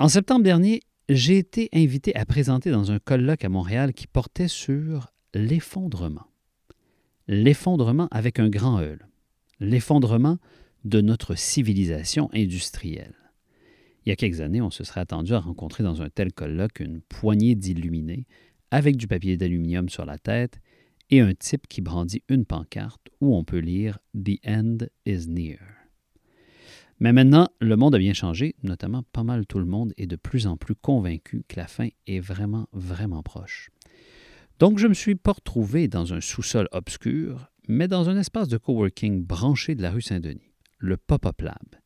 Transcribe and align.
En 0.00 0.08
septembre 0.08 0.42
dernier, 0.42 0.80
j'ai 1.08 1.38
été 1.38 1.68
invité 1.72 2.14
à 2.16 2.24
présenter 2.24 2.72
dans 2.72 2.90
un 2.90 2.98
colloque 2.98 3.44
à 3.44 3.48
Montréal 3.48 3.92
qui 3.92 4.08
portait 4.08 4.48
sur 4.48 5.12
l'effondrement. 5.34 6.26
L'effondrement 7.28 8.08
avec 8.10 8.40
un 8.40 8.48
grand 8.48 8.82
E. 8.82 8.98
L'effondrement 9.60 10.38
de 10.84 11.00
notre 11.00 11.36
civilisation 11.36 12.28
industrielle. 12.34 13.14
Il 14.04 14.08
y 14.08 14.12
a 14.12 14.16
quelques 14.16 14.40
années, 14.40 14.60
on 14.60 14.70
se 14.70 14.82
serait 14.82 15.00
attendu 15.00 15.32
à 15.32 15.38
rencontrer 15.38 15.84
dans 15.84 16.02
un 16.02 16.10
tel 16.10 16.32
colloque 16.32 16.80
une 16.80 17.00
poignée 17.00 17.54
d'illuminés 17.54 18.26
avec 18.72 18.96
du 18.96 19.06
papier 19.06 19.36
d'aluminium 19.36 19.88
sur 19.88 20.04
la 20.04 20.18
tête 20.18 20.58
et 21.10 21.20
un 21.20 21.34
type 21.34 21.68
qui 21.68 21.80
brandit 21.80 22.22
une 22.28 22.44
pancarte 22.44 23.08
où 23.20 23.36
on 23.36 23.44
peut 23.44 23.58
lire 23.58 24.00
The 24.14 24.40
End 24.44 24.78
is 25.06 25.28
Near. 25.28 25.73
Mais 27.00 27.12
maintenant, 27.12 27.48
le 27.60 27.76
monde 27.76 27.94
a 27.94 27.98
bien 27.98 28.12
changé, 28.12 28.54
notamment 28.62 29.02
pas 29.02 29.24
mal 29.24 29.46
tout 29.46 29.58
le 29.58 29.64
monde 29.64 29.92
est 29.96 30.06
de 30.06 30.16
plus 30.16 30.46
en 30.46 30.56
plus 30.56 30.74
convaincu 30.74 31.44
que 31.48 31.56
la 31.56 31.66
fin 31.66 31.88
est 32.06 32.20
vraiment, 32.20 32.68
vraiment 32.72 33.22
proche. 33.22 33.70
Donc 34.60 34.78
je 34.78 34.86
me 34.86 34.94
suis 34.94 35.16
pas 35.16 35.32
retrouvé 35.32 35.88
dans 35.88 36.14
un 36.14 36.20
sous-sol 36.20 36.68
obscur, 36.70 37.50
mais 37.66 37.88
dans 37.88 38.08
un 38.08 38.18
espace 38.18 38.48
de 38.48 38.56
coworking 38.56 39.24
branché 39.24 39.74
de 39.74 39.82
la 39.82 39.90
rue 39.90 40.02
Saint-Denis, 40.02 40.52
le 40.78 40.96
Pop-Up 40.96 41.40
Lab. 41.40 41.76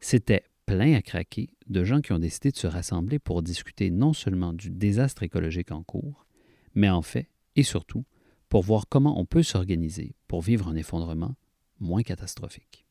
C'était 0.00 0.44
plein 0.66 0.94
à 0.94 1.02
craquer 1.02 1.50
de 1.68 1.84
gens 1.84 2.00
qui 2.00 2.12
ont 2.12 2.18
décidé 2.18 2.50
de 2.50 2.56
se 2.56 2.66
rassembler 2.66 3.18
pour 3.18 3.42
discuter 3.42 3.90
non 3.90 4.12
seulement 4.12 4.52
du 4.52 4.70
désastre 4.70 5.22
écologique 5.22 5.72
en 5.72 5.82
cours, 5.82 6.26
mais 6.74 6.90
en 6.90 7.02
fait, 7.02 7.30
et 7.56 7.62
surtout, 7.62 8.04
pour 8.48 8.62
voir 8.62 8.86
comment 8.88 9.18
on 9.18 9.24
peut 9.24 9.42
s'organiser 9.42 10.14
pour 10.28 10.42
vivre 10.42 10.68
un 10.68 10.76
effondrement 10.76 11.36
moins 11.80 12.02
catastrophique. 12.02 12.81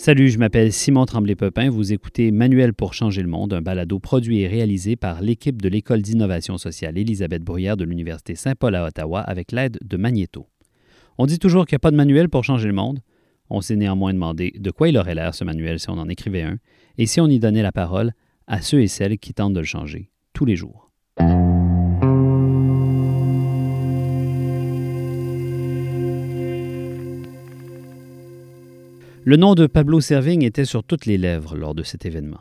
Salut, 0.00 0.30
je 0.30 0.38
m'appelle 0.38 0.72
Simon 0.72 1.04
Tremblay-Pepin. 1.04 1.68
Vous 1.68 1.92
écoutez 1.92 2.30
Manuel 2.30 2.72
pour 2.72 2.94
changer 2.94 3.20
le 3.20 3.28
monde, 3.28 3.52
un 3.52 3.60
balado 3.60 3.98
produit 3.98 4.40
et 4.40 4.48
réalisé 4.48 4.96
par 4.96 5.20
l'équipe 5.20 5.60
de 5.60 5.68
l'École 5.68 6.00
d'innovation 6.00 6.56
sociale 6.56 6.96
Élisabeth 6.96 7.42
Bruyère 7.42 7.76
de 7.76 7.84
l'Université 7.84 8.34
Saint-Paul 8.34 8.74
à 8.76 8.86
Ottawa 8.86 9.20
avec 9.20 9.52
l'aide 9.52 9.76
de 9.84 9.98
Magneto. 9.98 10.46
On 11.18 11.26
dit 11.26 11.38
toujours 11.38 11.66
qu'il 11.66 11.74
n'y 11.74 11.80
a 11.80 11.80
pas 11.80 11.90
de 11.90 11.98
manuel 11.98 12.30
pour 12.30 12.44
changer 12.44 12.66
le 12.66 12.72
monde. 12.72 13.00
On 13.50 13.60
s'est 13.60 13.76
néanmoins 13.76 14.14
demandé 14.14 14.54
de 14.58 14.70
quoi 14.70 14.88
il 14.88 14.96
aurait 14.96 15.14
l'air 15.14 15.34
ce 15.34 15.44
manuel 15.44 15.78
si 15.78 15.90
on 15.90 15.98
en 15.98 16.08
écrivait 16.08 16.44
un 16.44 16.56
et 16.96 17.04
si 17.04 17.20
on 17.20 17.26
y 17.26 17.38
donnait 17.38 17.60
la 17.60 17.70
parole 17.70 18.12
à 18.46 18.62
ceux 18.62 18.80
et 18.80 18.88
celles 18.88 19.18
qui 19.18 19.34
tentent 19.34 19.52
de 19.52 19.60
le 19.60 19.66
changer 19.66 20.08
tous 20.32 20.46
les 20.46 20.56
jours. 20.56 20.90
Le 29.30 29.36
nom 29.36 29.54
de 29.54 29.68
Pablo 29.68 30.00
Servigne 30.00 30.42
était 30.42 30.64
sur 30.64 30.82
toutes 30.82 31.06
les 31.06 31.16
lèvres 31.16 31.56
lors 31.56 31.76
de 31.76 31.84
cet 31.84 32.04
événement. 32.04 32.40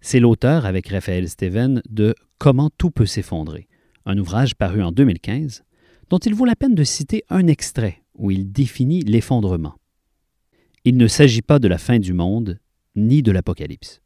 C'est 0.00 0.20
l'auteur, 0.20 0.64
avec 0.64 0.88
Raphaël 0.88 1.28
Steven, 1.28 1.82
de 1.90 2.14
Comment 2.38 2.70
tout 2.78 2.90
peut 2.90 3.04
s'effondrer, 3.04 3.68
un 4.06 4.16
ouvrage 4.16 4.54
paru 4.54 4.82
en 4.82 4.90
2015, 4.90 5.64
dont 6.08 6.16
il 6.16 6.34
vaut 6.34 6.46
la 6.46 6.56
peine 6.56 6.74
de 6.74 6.82
citer 6.82 7.24
un 7.28 7.46
extrait 7.46 8.04
où 8.14 8.30
il 8.30 8.50
définit 8.50 9.02
l'effondrement. 9.02 9.74
Il 10.86 10.96
ne 10.96 11.08
s'agit 11.08 11.42
pas 11.42 11.58
de 11.58 11.68
la 11.68 11.76
fin 11.76 11.98
du 11.98 12.14
monde, 12.14 12.58
ni 12.96 13.22
de 13.22 13.30
l'apocalypse. 13.30 14.00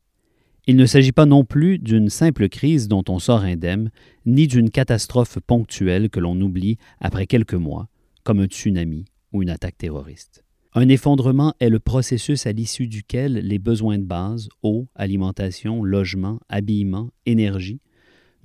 Il 0.67 0.75
ne 0.75 0.87
s'agit 0.87 1.13
pas 1.13 1.27
non 1.27 1.45
plus 1.45 1.79
d'une 1.79 2.09
simple 2.09 2.49
crise 2.49 2.89
dont 2.89 3.05
on 3.09 3.21
sort 3.21 3.43
indemne, 3.43 3.93
ni 4.27 4.49
d'une 4.49 4.71
catastrophe 4.71 5.39
ponctuelle 5.47 6.11
que 6.11 6.19
l'on 6.19 6.41
oublie 6.41 6.79
après 6.99 7.29
quelques 7.29 7.55
mois, 7.55 7.87
comme 8.25 8.41
un 8.41 8.47
tsunami 8.47 9.05
ou 9.33 9.45
une 9.45 9.51
attaque 9.51 9.79
terroriste. 9.79 10.43
Un 10.75 10.89
effondrement 10.89 11.53
est 11.61 11.69
le 11.69 11.81
processus 11.81 12.47
à 12.47 12.53
l'issue 12.53 12.87
duquel 12.87 13.35
les 13.35 13.59
besoins 13.59 13.99
de 13.99 14.05
base, 14.05 14.49
eau, 14.63 14.89
alimentation, 14.95 15.85
logement, 15.85 16.41
habillement, 16.49 17.11
énergie, 17.27 17.83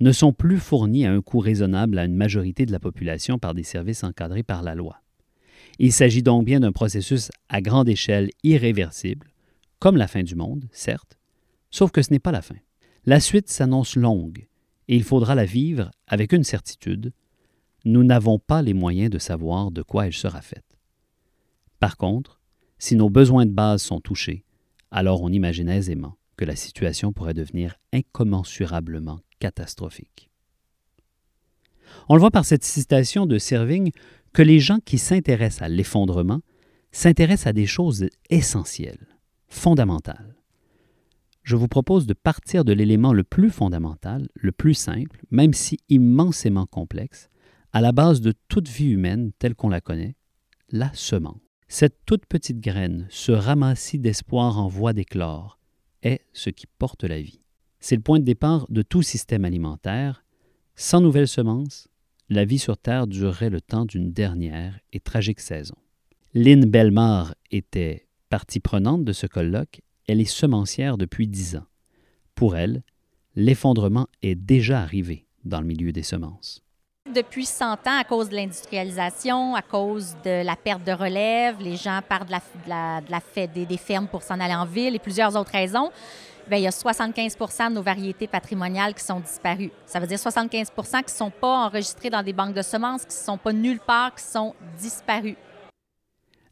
ne 0.00 0.12
sont 0.12 0.34
plus 0.34 0.58
fournis 0.58 1.06
à 1.06 1.12
un 1.12 1.22
coût 1.22 1.38
raisonnable 1.38 1.98
à 1.98 2.04
une 2.04 2.14
majorité 2.14 2.66
de 2.66 2.72
la 2.72 2.80
population 2.80 3.38
par 3.38 3.54
des 3.54 3.62
services 3.62 4.04
encadrés 4.04 4.42
par 4.42 4.62
la 4.62 4.74
loi. 4.74 5.00
Il 5.78 5.90
s'agit 5.90 6.22
donc 6.22 6.44
bien 6.44 6.60
d'un 6.60 6.70
processus 6.70 7.30
à 7.48 7.62
grande 7.62 7.88
échelle 7.88 8.28
irréversible, 8.42 9.28
comme 9.78 9.96
la 9.96 10.06
fin 10.06 10.22
du 10.22 10.34
monde, 10.34 10.68
certes, 10.70 11.16
sauf 11.70 11.92
que 11.92 12.02
ce 12.02 12.10
n'est 12.10 12.18
pas 12.18 12.32
la 12.32 12.42
fin. 12.42 12.56
La 13.06 13.20
suite 13.20 13.48
s'annonce 13.48 13.96
longue, 13.96 14.46
et 14.88 14.96
il 14.96 15.02
faudra 15.02 15.34
la 15.34 15.46
vivre 15.46 15.90
avec 16.06 16.34
une 16.34 16.44
certitude, 16.44 17.12
nous 17.86 18.04
n'avons 18.04 18.38
pas 18.38 18.60
les 18.60 18.74
moyens 18.74 19.08
de 19.08 19.18
savoir 19.18 19.70
de 19.70 19.80
quoi 19.80 20.06
elle 20.06 20.12
sera 20.12 20.42
faite. 20.42 20.67
Par 21.80 21.96
contre, 21.96 22.40
si 22.78 22.96
nos 22.96 23.10
besoins 23.10 23.46
de 23.46 23.52
base 23.52 23.82
sont 23.82 24.00
touchés, 24.00 24.44
alors 24.90 25.22
on 25.22 25.30
imagine 25.30 25.68
aisément 25.68 26.16
que 26.36 26.44
la 26.44 26.56
situation 26.56 27.12
pourrait 27.12 27.34
devenir 27.34 27.76
incommensurablement 27.92 29.20
catastrophique. 29.40 30.30
On 32.08 32.14
le 32.14 32.20
voit 32.20 32.30
par 32.30 32.44
cette 32.44 32.64
citation 32.64 33.26
de 33.26 33.38
Servigne 33.38 33.90
que 34.32 34.42
les 34.42 34.60
gens 34.60 34.78
qui 34.78 34.98
s'intéressent 34.98 35.62
à 35.62 35.68
l'effondrement 35.68 36.40
s'intéressent 36.92 37.48
à 37.48 37.52
des 37.52 37.66
choses 37.66 38.06
essentielles, 38.30 39.18
fondamentales. 39.48 40.36
Je 41.42 41.56
vous 41.56 41.68
propose 41.68 42.06
de 42.06 42.14
partir 42.14 42.64
de 42.64 42.72
l'élément 42.72 43.12
le 43.12 43.24
plus 43.24 43.50
fondamental, 43.50 44.28
le 44.34 44.52
plus 44.52 44.74
simple, 44.74 45.22
même 45.30 45.54
si 45.54 45.78
immensément 45.88 46.66
complexe, 46.66 47.30
à 47.72 47.80
la 47.80 47.92
base 47.92 48.20
de 48.20 48.34
toute 48.48 48.68
vie 48.68 48.90
humaine 48.90 49.32
telle 49.38 49.54
qu'on 49.54 49.70
la 49.70 49.80
connaît, 49.80 50.16
la 50.70 50.90
semence. 50.92 51.47
Cette 51.70 51.98
toute 52.06 52.24
petite 52.24 52.60
graine, 52.60 53.06
ce 53.10 53.30
ramassis 53.30 53.98
d'espoir 53.98 54.58
en 54.58 54.68
voie 54.68 54.94
d'éclore, 54.94 55.58
est 56.02 56.22
ce 56.32 56.48
qui 56.48 56.66
porte 56.66 57.04
la 57.04 57.20
vie. 57.20 57.42
C'est 57.78 57.96
le 57.96 58.00
point 58.00 58.18
de 58.18 58.24
départ 58.24 58.66
de 58.70 58.80
tout 58.80 59.02
système 59.02 59.44
alimentaire. 59.44 60.24
Sans 60.76 61.02
nouvelles 61.02 61.28
semences, 61.28 61.88
la 62.30 62.46
vie 62.46 62.58
sur 62.58 62.78
Terre 62.78 63.06
durerait 63.06 63.50
le 63.50 63.60
temps 63.60 63.84
d'une 63.84 64.12
dernière 64.12 64.80
et 64.94 65.00
tragique 65.00 65.40
saison. 65.40 65.74
Lynn 66.32 66.64
Belmar 66.64 67.34
était 67.50 68.08
partie 68.30 68.60
prenante 68.60 69.04
de 69.04 69.12
ce 69.12 69.26
colloque. 69.26 69.82
Elle 70.06 70.22
est 70.22 70.24
semencière 70.24 70.96
depuis 70.96 71.28
dix 71.28 71.56
ans. 71.56 71.66
Pour 72.34 72.56
elle, 72.56 72.82
l'effondrement 73.36 74.08
est 74.22 74.36
déjà 74.36 74.80
arrivé 74.80 75.26
dans 75.44 75.60
le 75.60 75.66
milieu 75.66 75.92
des 75.92 76.02
semences. 76.02 76.62
Depuis 77.14 77.46
100 77.46 77.64
ans, 77.64 77.98
à 77.98 78.04
cause 78.04 78.28
de 78.28 78.34
l'industrialisation, 78.34 79.54
à 79.54 79.62
cause 79.62 80.14
de 80.24 80.44
la 80.44 80.56
perte 80.56 80.84
de 80.84 80.92
relève, 80.92 81.56
les 81.58 81.76
gens 81.76 82.00
partent 82.06 82.28
de 82.28 82.32
la, 82.68 83.00
de 83.00 83.10
la, 83.10 83.46
des, 83.46 83.76
fermes 83.78 84.08
pour 84.08 84.22
s'en 84.22 84.38
aller 84.38 84.54
en 84.54 84.66
ville 84.66 84.94
et 84.94 84.98
plusieurs 84.98 85.34
autres 85.34 85.52
raisons. 85.52 85.90
Bien, 86.48 86.58
il 86.58 86.64
y 86.64 86.66
a 86.66 86.70
75 86.70 87.36
de 87.36 87.74
nos 87.74 87.82
variétés 87.82 88.26
patrimoniales 88.26 88.94
qui 88.94 89.02
sont 89.02 89.20
disparues. 89.20 89.70
Ça 89.86 90.00
veut 90.00 90.06
dire 90.06 90.18
75 90.18 90.70
qui 90.70 90.80
ne 90.80 91.08
sont 91.08 91.30
pas 91.30 91.66
enregistrées 91.66 92.10
dans 92.10 92.22
des 92.22 92.34
banques 92.34 92.54
de 92.54 92.62
semences, 92.62 93.02
qui 93.02 93.16
ne 93.18 93.24
sont 93.24 93.38
pas 93.38 93.54
nulle 93.54 93.80
part, 93.80 94.14
qui 94.14 94.24
sont 94.24 94.54
disparues. 94.78 95.36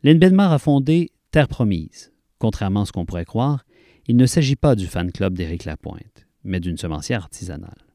Lynn 0.02 0.18
Benmar 0.18 0.52
a 0.52 0.58
fondé 0.58 1.10
Terre 1.32 1.48
Promise. 1.48 2.12
Contrairement 2.38 2.82
à 2.82 2.86
ce 2.86 2.92
qu'on 2.92 3.04
pourrait 3.04 3.24
croire, 3.26 3.64
il 4.06 4.16
ne 4.16 4.26
s'agit 4.26 4.56
pas 4.56 4.74
du 4.74 4.86
fan 4.86 5.12
club 5.12 5.34
d'Éric 5.34 5.66
Lapointe, 5.66 6.26
mais 6.44 6.60
d'une 6.60 6.78
semencière 6.78 7.22
artisanale. 7.22 7.85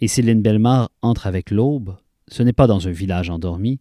Et 0.00 0.08
Céline 0.08 0.42
Belmar 0.42 0.90
entre 1.02 1.26
avec 1.26 1.50
l'aube, 1.50 1.96
ce 2.28 2.42
n'est 2.42 2.52
pas 2.52 2.66
dans 2.66 2.88
un 2.88 2.92
village 2.92 3.30
endormi, 3.30 3.80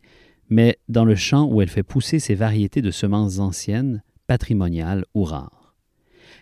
mais 0.50 0.77
dans 0.89 1.06
le 1.06 1.15
champ 1.15 1.45
où 1.45 1.62
elle 1.62 1.69
fait 1.69 1.83
pousser 1.83 2.19
ses 2.19 2.36
variétés 2.36 2.81
de 2.81 2.92
semences 2.92 3.39
anciennes, 3.39 4.04
patrimoniales 4.27 5.06
ou 5.13 5.24
rares. 5.24 5.75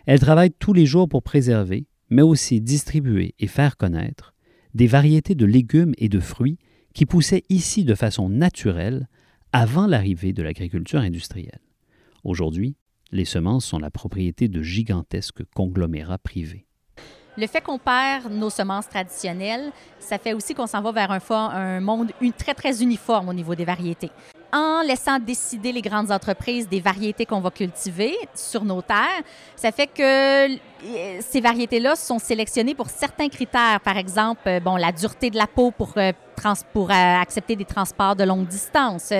Elle 0.05 0.19
travaille 0.19 0.51
tous 0.51 0.73
les 0.73 0.85
jours 0.85 1.07
pour 1.07 1.23
préserver, 1.23 1.85
mais 2.09 2.21
aussi 2.21 2.61
distribuer 2.61 3.35
et 3.39 3.47
faire 3.47 3.77
connaître 3.77 4.33
des 4.73 4.87
variétés 4.87 5.35
de 5.35 5.45
légumes 5.45 5.93
et 5.97 6.09
de 6.09 6.19
fruits 6.19 6.57
qui 6.93 7.05
poussaient 7.05 7.43
ici 7.49 7.83
de 7.83 7.95
façon 7.95 8.29
naturelle 8.29 9.07
avant 9.53 9.87
l'arrivée 9.87 10.33
de 10.33 10.43
l'agriculture 10.43 10.99
industrielle. 10.99 11.61
Aujourd'hui, 12.23 12.75
les 13.11 13.25
semences 13.25 13.65
sont 13.65 13.79
la 13.79 13.91
propriété 13.91 14.47
de 14.47 14.61
gigantesques 14.61 15.43
conglomérats 15.53 16.17
privés. 16.17 16.65
Le 17.37 17.47
fait 17.47 17.61
qu'on 17.61 17.77
perd 17.77 18.29
nos 18.29 18.49
semences 18.49 18.89
traditionnelles, 18.89 19.71
ça 19.99 20.17
fait 20.17 20.33
aussi 20.33 20.53
qu'on 20.53 20.67
s'en 20.67 20.81
va 20.81 20.91
vers 20.91 21.11
un, 21.11 21.79
monde 21.79 22.11
très, 22.37 22.53
très 22.53 22.83
uniforme 22.83 23.29
au 23.29 23.33
niveau 23.33 23.55
des 23.55 23.63
variétés. 23.63 24.11
En 24.53 24.81
laissant 24.81 25.19
décider 25.19 25.71
les 25.71 25.81
grandes 25.81 26.11
entreprises 26.11 26.67
des 26.67 26.79
variétés 26.79 27.25
qu'on 27.25 27.39
va 27.39 27.51
cultiver 27.51 28.15
sur 28.33 28.63
nos 28.63 28.81
terres, 28.81 29.23
ça 29.55 29.71
fait 29.71 29.87
que 29.87 30.53
euh, 30.53 31.19
ces 31.21 31.41
variétés-là 31.41 31.95
sont 31.95 32.19
sélectionnées 32.19 32.75
pour 32.75 32.89
certains 32.89 33.29
critères. 33.29 33.79
Par 33.81 33.97
exemple, 33.97 34.41
euh, 34.47 34.59
bon, 34.59 34.75
la 34.75 34.91
dureté 34.91 35.29
de 35.29 35.37
la 35.37 35.47
peau 35.47 35.71
pour, 35.71 35.93
euh, 35.97 36.11
accepter 37.21 37.55
des 37.55 37.65
transports 37.65 38.15
de 38.15 38.23
longue 38.23 38.47
distance. 38.47 39.13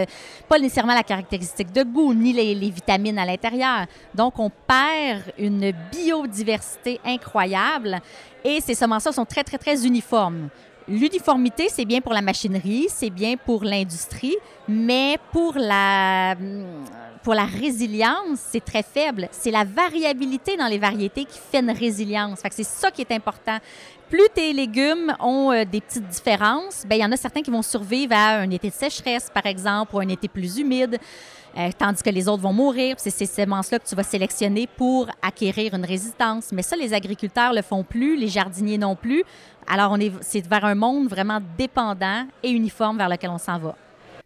pas 0.50 0.58
nécessairement 0.58 0.96
la 0.96 1.04
caractéristique 1.04 1.72
de 1.72 1.84
goût, 1.84 2.14
ni 2.14 2.34
les, 2.34 2.56
les 2.56 2.70
vitamines 2.72 3.20
à 3.20 3.26
l'intérieur. 3.26 3.86
Donc, 4.16 4.40
on 4.40 4.50
perd 4.50 5.32
une 5.38 5.72
biodiversité 5.92 7.00
incroyable 7.06 8.00
et 8.44 8.60
ces 8.60 8.74
semences-là 8.74 9.12
sont 9.12 9.26
très, 9.26 9.44
très, 9.44 9.60
très 9.60 9.86
uniformes. 9.86 10.50
L'uniformité, 10.92 11.70
c'est 11.70 11.86
bien 11.86 12.02
pour 12.02 12.12
la 12.12 12.22
machinerie, 12.22 12.88
c'est 12.90 13.10
bien 13.10 13.38
pour 13.38 13.64
l'industrie, 13.64 14.36
mais 14.68 15.18
pour 15.32 15.54
la, 15.56 16.36
pour 17.24 17.34
la 17.34 17.46
résilience, 17.46 18.40
c'est 18.52 18.66
très 18.66 18.84
faible. 18.84 19.30
C'est 19.32 19.52
la 19.52 19.64
variabilité 19.64 20.58
dans 20.58 20.68
les 20.68 20.78
variétés 20.78 21.24
qui 21.24 21.40
fait 21.40 21.62
une 21.62 21.72
résilience. 21.72 22.40
c'est 22.52 22.66
ça 22.66 22.92
qui 22.92 23.02
est 23.02 23.12
important. 23.12 23.58
Plus 24.12 24.28
tes 24.36 24.52
légumes 24.52 25.16
ont 25.22 25.54
euh, 25.54 25.64
des 25.64 25.80
petites 25.80 26.06
différences, 26.10 26.84
ben 26.86 26.98
il 26.98 27.02
y 27.02 27.06
en 27.06 27.14
a 27.14 27.16
certains 27.16 27.42
qui 27.42 27.50
vont 27.50 27.62
survivre 27.62 28.12
à 28.14 28.40
un 28.40 28.50
été 28.50 28.68
de 28.68 28.74
sécheresse, 28.74 29.32
par 29.34 29.46
exemple, 29.46 29.96
ou 29.96 30.00
un 30.00 30.08
été 30.10 30.28
plus 30.28 30.58
humide. 30.58 30.98
Euh, 31.58 31.70
tandis 31.78 32.04
que 32.04 32.10
les 32.10 32.28
autres 32.28 32.42
vont 32.42 32.52
mourir. 32.52 32.96
C'est 32.98 33.10
ces 33.10 33.26
semences-là 33.26 33.80
que 33.80 33.88
tu 33.88 33.96
vas 33.96 34.04
sélectionner 34.04 34.68
pour 34.68 35.08
acquérir 35.22 35.74
une 35.76 35.86
résistance. 35.86 36.52
Mais 36.52 36.62
ça, 36.62 36.76
les 36.76 36.94
agriculteurs 36.94 37.54
le 37.54 37.62
font 37.62 37.86
plus, 37.86 38.18
les 38.18 38.28
jardiniers 38.28 38.78
non 38.78 38.98
plus. 38.98 39.24
Alors, 39.66 39.94
on 39.94 39.98
est, 39.98 40.12
c'est 40.20 40.46
vers 40.46 40.66
un 40.66 40.76
monde 40.76 41.08
vraiment 41.08 41.40
dépendant 41.58 42.28
et 42.44 42.50
uniforme 42.50 42.98
vers 42.98 43.08
lequel 43.08 43.30
on 43.30 43.38
s'en 43.38 43.60
va. 43.60 43.78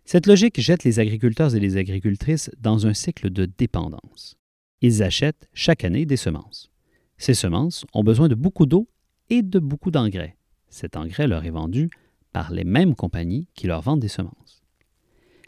Cette 0.03 0.25
logique 0.25 0.59
jette 0.59 0.83
les 0.83 0.99
agriculteurs 0.99 1.55
et 1.55 1.59
les 1.59 1.77
agricultrices 1.77 2.49
dans 2.59 2.87
un 2.87 2.95
cycle 2.95 3.29
de 3.29 3.45
dépendance. 3.45 4.35
Ils 4.81 5.03
achètent 5.03 5.47
chaque 5.53 5.83
année 5.83 6.07
des 6.07 6.17
semences. 6.17 6.71
Ces 7.19 7.35
semences 7.35 7.85
ont 7.93 8.03
besoin 8.03 8.27
de 8.27 8.35
beaucoup 8.35 8.65
d'eau 8.65 8.87
et 9.29 9.41
de 9.41 9.59
beaucoup 9.59 9.91
d'engrais. 9.91 10.37
Cet 10.69 10.97
engrais 10.97 11.27
leur 11.27 11.45
est 11.45 11.51
vendu 11.51 11.89
par 12.33 12.51
les 12.51 12.63
mêmes 12.63 12.95
compagnies 12.95 13.47
qui 13.53 13.67
leur 13.67 13.81
vendent 13.81 14.01
des 14.01 14.07
semences. 14.07 14.63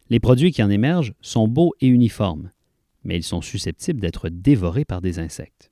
Les 0.10 0.20
produits 0.20 0.52
qui 0.52 0.64
en 0.64 0.70
émergent 0.70 1.14
sont 1.22 1.48
beaux 1.48 1.74
et 1.82 1.88
uniformes, 1.88 2.52
mais 3.04 3.18
ils 3.18 3.24
sont 3.24 3.42
susceptibles 3.42 4.00
d'être 4.00 4.30
dévorés 4.30 4.86
par 4.86 5.02
des 5.02 5.20
insectes. 5.20 5.72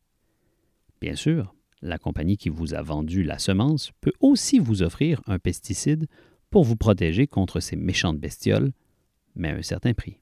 Bien 1.00 1.16
sûr, 1.16 1.56
la 1.82 1.98
compagnie 1.98 2.38
qui 2.38 2.50
vous 2.50 2.74
a 2.74 2.82
vendu 2.82 3.24
la 3.24 3.40
semence 3.40 3.92
peut 4.02 4.14
aussi 4.20 4.60
vous 4.60 4.82
offrir 4.82 5.22
un 5.28 5.40
pesticide 5.40 6.08
pour 6.50 6.64
vous 6.64 6.76
protéger 6.76 7.28
contre 7.28 7.60
ces 7.60 7.76
méchantes 7.76 8.20
bestioles, 8.20 8.72
mais 9.36 9.50
à 9.50 9.56
un 9.56 9.62
certain 9.62 9.94
prix. 9.94 10.20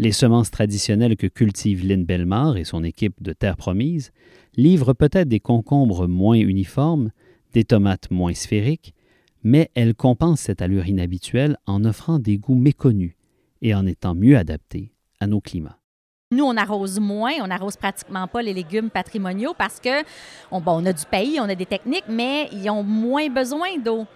Les 0.00 0.12
semences 0.12 0.52
traditionnelles 0.52 1.16
que 1.16 1.26
cultive 1.26 1.84
Lynn 1.84 2.04
Belmar 2.04 2.56
et 2.56 2.62
son 2.62 2.84
équipe 2.84 3.20
de 3.20 3.32
Terre 3.32 3.56
Promise 3.56 4.12
livrent 4.56 4.92
peut-être 4.92 5.28
des 5.28 5.40
concombres 5.40 6.06
moins 6.06 6.36
uniformes, 6.36 7.10
des 7.52 7.64
tomates 7.64 8.08
moins 8.12 8.32
sphériques, 8.32 8.94
mais 9.42 9.72
elles 9.74 9.96
compensent 9.96 10.42
cette 10.42 10.62
allure 10.62 10.86
inhabituelle 10.86 11.56
en 11.66 11.84
offrant 11.84 12.20
des 12.20 12.38
goûts 12.38 12.54
méconnus 12.54 13.16
et 13.60 13.74
en 13.74 13.86
étant 13.86 14.14
mieux 14.14 14.36
adaptées 14.36 14.92
à 15.18 15.26
nos 15.26 15.40
climats. 15.40 15.80
Nous, 16.30 16.44
on 16.44 16.56
arrose 16.56 17.00
moins, 17.00 17.32
on 17.40 17.48
n'arrose 17.48 17.76
pratiquement 17.76 18.28
pas 18.28 18.42
les 18.42 18.54
légumes 18.54 18.90
patrimoniaux 18.90 19.54
parce 19.58 19.80
que 19.80 20.04
on, 20.52 20.60
bon, 20.60 20.80
on 20.80 20.86
a 20.86 20.92
du 20.92 21.06
pays, 21.06 21.40
on 21.40 21.48
a 21.48 21.56
des 21.56 21.66
techniques, 21.66 22.04
mais 22.08 22.48
ils 22.52 22.70
ont 22.70 22.84
moins 22.84 23.28
besoin 23.30 23.78
d'eau 23.84 24.06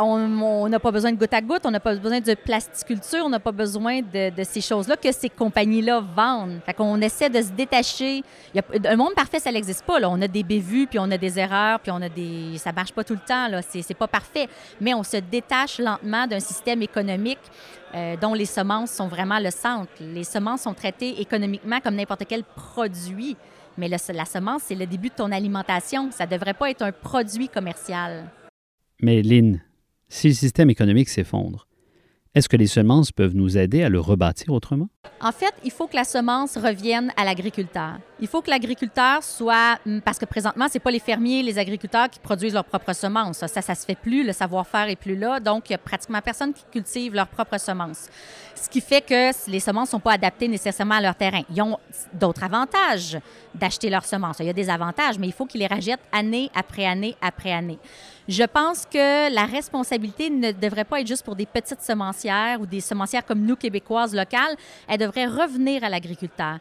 on 0.00 0.68
n'a 0.68 0.78
pas 0.78 0.90
besoin 0.90 1.12
de 1.12 1.16
goutte 1.16 1.32
à 1.34 1.40
goutte, 1.40 1.62
on 1.64 1.70
n'a 1.70 1.80
pas 1.80 1.94
besoin 1.94 2.20
de 2.20 2.34
plasticulture, 2.34 3.20
on 3.24 3.28
n'a 3.28 3.40
pas 3.40 3.52
besoin 3.52 4.00
de, 4.00 4.30
ces 4.44 4.60
choses-là 4.60 4.96
que 4.96 5.10
ces 5.12 5.28
compagnies-là 5.28 6.00
vendent. 6.14 6.60
Fait 6.64 6.74
qu'on 6.74 7.00
essaie 7.00 7.30
de 7.30 7.40
se 7.40 7.50
détacher. 7.50 8.22
Un 8.84 8.96
monde 8.96 9.14
parfait, 9.14 9.38
ça 9.40 9.50
n'existe 9.50 9.84
pas. 9.84 9.98
On 10.08 10.20
a 10.22 10.28
des 10.28 10.42
bévues, 10.42 10.86
puis 10.86 10.98
on 10.98 11.10
a 11.10 11.18
des 11.18 11.38
erreurs, 11.38 11.80
puis 11.80 11.90
on 11.90 12.00
a 12.02 12.08
des... 12.08 12.58
Ça 12.58 12.72
marche 12.72 12.92
pas 12.92 13.04
tout 13.04 13.14
le 13.14 13.20
temps. 13.20 13.48
Là. 13.48 13.60
C'est, 13.62 13.94
pas 13.94 14.08
parfait. 14.08 14.48
Mais 14.80 14.94
on 14.94 15.02
se 15.02 15.16
détache 15.16 15.78
lentement 15.78 16.26
d'un 16.26 16.40
système 16.40 16.82
économique 16.82 17.38
euh, 17.94 18.16
dont 18.16 18.34
les 18.34 18.46
semences 18.46 18.90
sont 18.90 19.08
vraiment 19.08 19.38
le 19.38 19.50
centre. 19.50 19.90
Les 20.00 20.24
semences 20.24 20.62
sont 20.62 20.74
traitées 20.74 21.20
économiquement 21.20 21.80
comme 21.80 21.94
n'importe 21.94 22.24
quel 22.28 22.44
produit. 22.44 23.36
Mais 23.76 23.88
la 23.88 23.98
semence, 23.98 24.62
c'est 24.64 24.74
le 24.74 24.86
début 24.86 25.08
de 25.08 25.14
ton 25.14 25.30
alimentation. 25.30 26.10
Ça 26.10 26.26
ne 26.26 26.30
devrait 26.30 26.54
pas 26.54 26.70
être 26.70 26.82
un 26.82 26.90
produit 26.90 27.48
commercial. 27.48 28.24
Mais 29.00 29.22
Lynn, 29.22 29.60
si 30.08 30.28
le 30.28 30.34
système 30.34 30.70
économique 30.70 31.08
s'effondre, 31.08 31.66
est-ce 32.34 32.48
que 32.48 32.56
les 32.56 32.66
semences 32.66 33.12
peuvent 33.12 33.34
nous 33.34 33.56
aider 33.56 33.82
à 33.82 33.88
le 33.88 34.00
rebâtir 34.00 34.52
autrement? 34.52 34.88
En 35.20 35.32
fait, 35.32 35.52
il 35.64 35.70
faut 35.70 35.86
que 35.86 35.96
la 35.96 36.04
semence 36.04 36.56
revienne 36.56 37.12
à 37.16 37.24
l'agriculteur. 37.24 37.98
Il 38.20 38.26
faut 38.26 38.42
que 38.42 38.50
l'agriculteur 38.50 39.22
soit, 39.22 39.78
hmm, 39.86 40.00
parce 40.00 40.18
que 40.18 40.24
présentement, 40.24 40.66
ce 40.68 40.74
n'est 40.74 40.80
pas 40.80 40.90
les 40.90 40.98
fermiers, 40.98 41.42
les 41.42 41.58
agriculteurs 41.58 42.10
qui 42.10 42.18
produisent 42.18 42.54
leurs 42.54 42.64
propres 42.64 42.92
semences. 42.92 43.38
Ça, 43.38 43.62
ça, 43.62 43.74
se 43.74 43.84
fait 43.84 43.94
plus, 43.94 44.24
le 44.24 44.32
savoir-faire 44.32 44.88
est 44.88 44.96
plus 44.96 45.16
là, 45.16 45.38
donc 45.38 45.68
il 45.68 45.72
n'y 45.72 45.76
a 45.76 45.78
pratiquement 45.78 46.20
personne 46.20 46.52
qui 46.52 46.64
cultive 46.72 47.14
leurs 47.14 47.28
propres 47.28 47.58
semences. 47.58 48.08
Ce 48.56 48.68
qui 48.68 48.80
fait 48.80 49.02
que 49.02 49.50
les 49.50 49.60
semences 49.60 49.90
sont 49.90 50.00
pas 50.00 50.14
adaptées 50.14 50.48
nécessairement 50.48 50.96
à 50.96 51.00
leur 51.00 51.14
terrain. 51.14 51.42
Ils 51.54 51.62
ont 51.62 51.78
d'autres 52.12 52.42
avantages 52.42 53.16
d'acheter 53.54 53.88
leurs 53.88 54.04
semences. 54.04 54.38
Il 54.40 54.46
y 54.46 54.50
a 54.50 54.52
des 54.52 54.68
avantages, 54.68 55.16
mais 55.16 55.28
il 55.28 55.32
faut 55.32 55.46
qu'ils 55.46 55.60
les 55.60 55.68
rachètent 55.68 56.00
année 56.10 56.50
après 56.56 56.84
année 56.84 57.16
après 57.22 57.52
année. 57.52 57.78
Je 58.26 58.42
pense 58.42 58.84
que 58.84 59.32
la 59.32 59.44
responsabilité 59.44 60.28
ne 60.28 60.50
devrait 60.50 60.84
pas 60.84 61.00
être 61.00 61.06
juste 61.06 61.24
pour 61.24 61.36
des 61.36 61.46
petites 61.46 61.82
semencières 61.82 62.60
ou 62.60 62.66
des 62.66 62.80
semencières 62.80 63.24
comme 63.24 63.42
nous, 63.42 63.56
québécoises 63.56 64.14
locales. 64.14 64.56
Elle 64.88 64.98
devrait 64.98 65.26
revenir 65.26 65.84
à 65.84 65.88
l'agriculteur. 65.88 66.58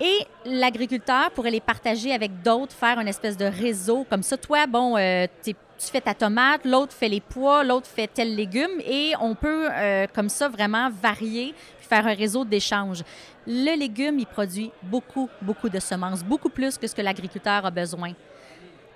Et 0.00 0.26
l'agriculteur 0.46 1.30
pourrait 1.32 1.50
les 1.50 1.60
partager 1.60 2.12
avec 2.12 2.42
d'autres, 2.42 2.72
faire 2.72 2.98
une 2.98 3.08
espèce 3.08 3.36
de 3.36 3.44
réseau. 3.44 4.06
Comme 4.08 4.22
ça, 4.22 4.36
toi, 4.36 4.66
bon, 4.66 4.96
euh, 4.96 5.26
tu 5.42 5.54
fais 5.78 6.00
ta 6.00 6.14
tomate, 6.14 6.64
l'autre 6.64 6.92
fait 6.92 7.08
les 7.08 7.20
pois, 7.20 7.62
l'autre 7.64 7.86
fait 7.86 8.06
tel 8.06 8.34
légume. 8.34 8.80
Et 8.86 9.12
on 9.20 9.34
peut, 9.34 9.68
euh, 9.70 10.06
comme 10.14 10.28
ça, 10.28 10.48
vraiment 10.48 10.88
varier 10.90 11.54
faire 11.90 12.06
un 12.06 12.14
réseau 12.14 12.44
d'échange. 12.44 13.02
Le 13.46 13.76
légume, 13.76 14.18
il 14.20 14.26
produit 14.26 14.70
beaucoup, 14.82 15.28
beaucoup 15.42 15.68
de 15.68 15.80
semences, 15.80 16.22
beaucoup 16.22 16.48
plus 16.48 16.78
que 16.78 16.86
ce 16.86 16.94
que 16.94 17.02
l'agriculteur 17.02 17.66
a 17.66 17.70
besoin. 17.70 18.12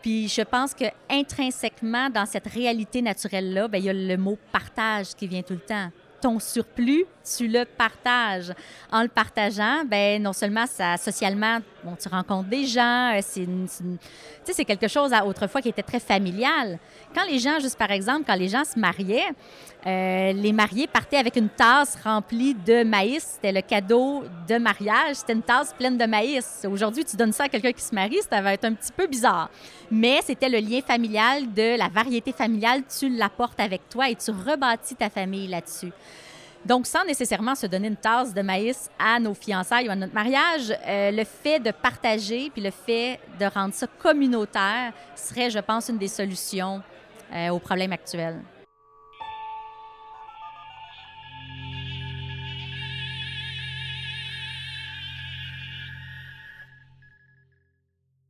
Puis 0.00 0.28
je 0.28 0.42
pense 0.42 0.74
que 0.74 0.84
intrinsèquement, 1.10 2.08
dans 2.08 2.26
cette 2.26 2.46
réalité 2.46 3.02
naturelle-là, 3.02 3.68
ben, 3.68 3.78
il 3.78 3.84
y 3.84 3.90
a 3.90 3.92
le 3.92 4.16
mot 4.16 4.38
partage 4.52 5.14
qui 5.16 5.26
vient 5.26 5.42
tout 5.42 5.54
le 5.54 5.60
temps. 5.60 5.90
Surplus, 6.38 7.04
tu 7.36 7.48
le 7.48 7.64
partages. 7.64 8.52
En 8.90 9.02
le 9.02 9.08
partageant, 9.08 9.84
ben 9.84 10.22
non 10.22 10.32
seulement 10.32 10.66
ça 10.66 10.96
socialement, 10.96 11.58
bon, 11.84 11.96
tu 12.00 12.08
rencontres 12.08 12.48
des 12.48 12.66
gens, 12.66 13.14
euh, 13.14 13.20
c'est 13.22 14.64
quelque 14.64 14.88
chose 14.88 15.12
à, 15.12 15.24
autrefois 15.24 15.60
qui 15.60 15.68
était 15.68 15.82
très 15.82 16.00
familial. 16.00 16.78
Quand 17.14 17.24
les 17.30 17.38
gens, 17.38 17.58
juste 17.60 17.78
par 17.78 17.90
exemple, 17.90 18.24
quand 18.26 18.34
les 18.34 18.48
gens 18.48 18.64
se 18.64 18.78
mariaient, 18.78 19.30
euh, 19.86 20.32
les 20.32 20.52
mariés 20.52 20.86
partaient 20.86 21.18
avec 21.18 21.36
une 21.36 21.50
tasse 21.50 21.98
remplie 22.02 22.54
de 22.54 22.84
maïs. 22.84 23.34
C'était 23.34 23.52
le 23.52 23.60
cadeau 23.60 24.24
de 24.48 24.56
mariage. 24.56 25.16
C'était 25.16 25.34
une 25.34 25.42
tasse 25.42 25.74
pleine 25.74 25.98
de 25.98 26.06
maïs. 26.06 26.66
Aujourd'hui, 26.70 27.04
tu 27.04 27.16
donnes 27.16 27.32
ça 27.32 27.44
à 27.44 27.48
quelqu'un 27.48 27.72
qui 27.72 27.82
se 27.82 27.94
marie, 27.94 28.20
ça 28.28 28.40
va 28.40 28.54
être 28.54 28.64
un 28.64 28.72
petit 28.72 28.92
peu 28.92 29.06
bizarre. 29.06 29.50
Mais 29.90 30.20
c'était 30.24 30.48
le 30.48 30.58
lien 30.58 30.80
familial 30.80 31.52
de 31.52 31.76
la 31.78 31.88
variété 31.88 32.32
familiale. 32.32 32.82
Tu 32.98 33.10
l'apportes 33.10 33.60
avec 33.60 33.88
toi 33.90 34.08
et 34.08 34.14
tu 34.14 34.30
rebâtis 34.30 34.96
ta 34.96 35.10
famille 35.10 35.48
là-dessus. 35.48 35.92
Donc, 36.66 36.86
sans 36.86 37.04
nécessairement 37.04 37.54
se 37.54 37.66
donner 37.66 37.88
une 37.88 37.96
tasse 37.96 38.32
de 38.32 38.40
maïs 38.40 38.88
à 38.98 39.20
nos 39.20 39.34
fiançailles 39.34 39.86
ou 39.86 39.90
à 39.90 39.96
notre 39.96 40.14
mariage, 40.14 40.72
euh, 40.86 41.10
le 41.10 41.24
fait 41.24 41.60
de 41.60 41.70
partager 41.70 42.48
puis 42.50 42.62
le 42.62 42.70
fait 42.70 43.20
de 43.38 43.44
rendre 43.44 43.74
ça 43.74 43.86
communautaire 43.86 44.94
serait, 45.14 45.50
je 45.50 45.58
pense, 45.58 45.90
une 45.90 45.98
des 45.98 46.08
solutions 46.08 46.82
euh, 47.34 47.50
aux 47.50 47.58
problèmes 47.58 47.92
actuels. 47.92 48.40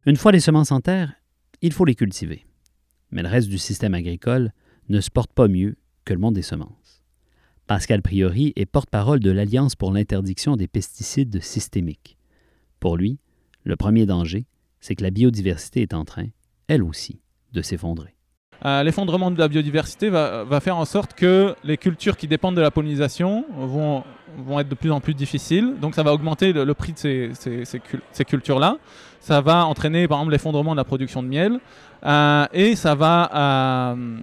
Une 0.07 0.17
fois 0.17 0.33
les 0.33 0.41
semences 0.41 0.73
en 0.73 0.81
terre, 0.81 1.15
il 1.63 1.73
faut 1.73 1.85
les 1.85 1.95
cultiver. 1.95 2.45
Mais 3.13 3.23
le 3.23 3.29
reste 3.29 3.49
du 3.49 3.59
système 3.59 3.95
agricole 3.95 4.51
ne 4.89 5.01
se 5.01 5.09
porte 5.09 5.33
pas 5.33 5.47
mieux 5.47 5.77
que 6.05 6.13
le 6.13 6.19
monde 6.19 6.35
des 6.35 6.43
semences. 6.43 7.04
Pascal 7.67 8.03
Priori 8.03 8.53
est 8.57 8.67
porte-parole 8.67 9.21
de 9.21 9.31
l'Alliance 9.31 9.75
pour 9.75 9.91
l'interdiction 9.91 10.57
des 10.57 10.69
pesticides 10.69 11.43
systémiques. 11.43 12.19
Pour 12.79 12.99
lui, 12.99 13.19
le 13.65 13.75
premier 13.77 14.05
danger, 14.05 14.45
c'est 14.81 14.95
que 14.95 15.03
la 15.03 15.11
biodiversité 15.11 15.81
est 15.81 15.95
en 15.95 16.05
train, 16.05 16.27
elle 16.69 16.83
aussi, 16.83 17.23
de 17.55 17.63
s'effondrer. 17.63 18.15
Euh, 18.67 18.83
l'effondrement 18.83 19.31
de 19.31 19.39
la 19.39 19.49
biodiversité 19.49 20.11
va, 20.11 20.61
faire 20.61 20.77
en 20.77 20.85
sorte 20.85 21.15
que 21.15 21.55
les 21.65 21.79
cultures 21.79 22.19
qui 22.19 22.29
dépendent 22.29 22.57
de 22.57 22.61
la 22.61 22.71
pollinisation 22.71 23.47
vont, 23.57 24.05
vont 24.37 24.61
être 24.61 24.69
de 24.69 24.75
plus 24.75 24.91
en 24.91 25.01
plus 25.01 25.15
difficiles. 25.15 25.77
Donc 25.81 25.95
ça 25.95 26.03
va 26.03 26.13
augmenter 26.13 26.53
le, 26.53 26.75
prix 26.75 26.93
de 26.93 26.99
ces, 26.99 27.31
ces, 27.35 28.25
cultures-là. 28.25 28.77
Ça 29.21 29.41
va 29.41 29.65
entraîner 29.65 30.07
par 30.07 30.19
exemple 30.19 30.33
l'effondrement 30.33 30.73
de 30.73 30.77
la 30.77 30.85
production 30.85 31.23
de 31.23 31.29
miel. 31.29 31.61
Euh, 32.05 32.47
et 32.53 32.77
ça 32.77 32.95
va, 32.95 33.95
euh, 33.95 34.19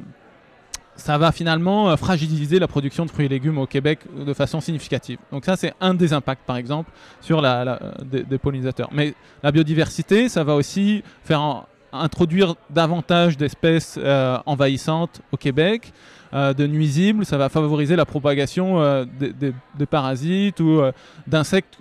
ça 0.95 1.17
va 1.17 1.31
finalement 1.31 1.89
euh, 1.89 1.95
fragiliser 1.95 2.59
la 2.59 2.67
production 2.67 3.05
de 3.05 3.11
fruits 3.11 3.25
et 3.25 3.29
légumes 3.29 3.57
au 3.57 3.65
Québec 3.65 3.99
de 4.15 4.33
façon 4.33 4.61
significative. 4.61 5.17
Donc 5.31 5.45
ça, 5.45 5.55
c'est 5.55 5.73
un 5.79 5.93
des 5.93 6.13
impacts, 6.13 6.45
par 6.45 6.57
exemple, 6.57 6.91
sur 7.21 7.41
la, 7.41 7.79
des, 8.03 8.37
pollinisateurs. 8.37 8.89
Mais 8.91 9.13
la 9.43 9.51
biodiversité, 9.51 10.29
ça 10.29 10.43
va 10.43 10.55
aussi 10.55 11.03
faire 11.23 11.65
introduire 11.93 12.55
davantage 12.69 13.37
d'espèces 13.37 13.99
euh, 14.01 14.37
envahissantes 14.45 15.21
au 15.31 15.37
Québec, 15.37 15.91
euh, 16.33 16.53
de 16.53 16.67
nuisibles, 16.67 17.25
ça 17.25 17.37
va 17.37 17.49
favoriser 17.49 17.95
la 17.95 18.05
propagation 18.05 19.05
des, 19.19 19.85
parasites 19.85 20.59
ou 20.59 20.81
d'insectes 21.27 21.77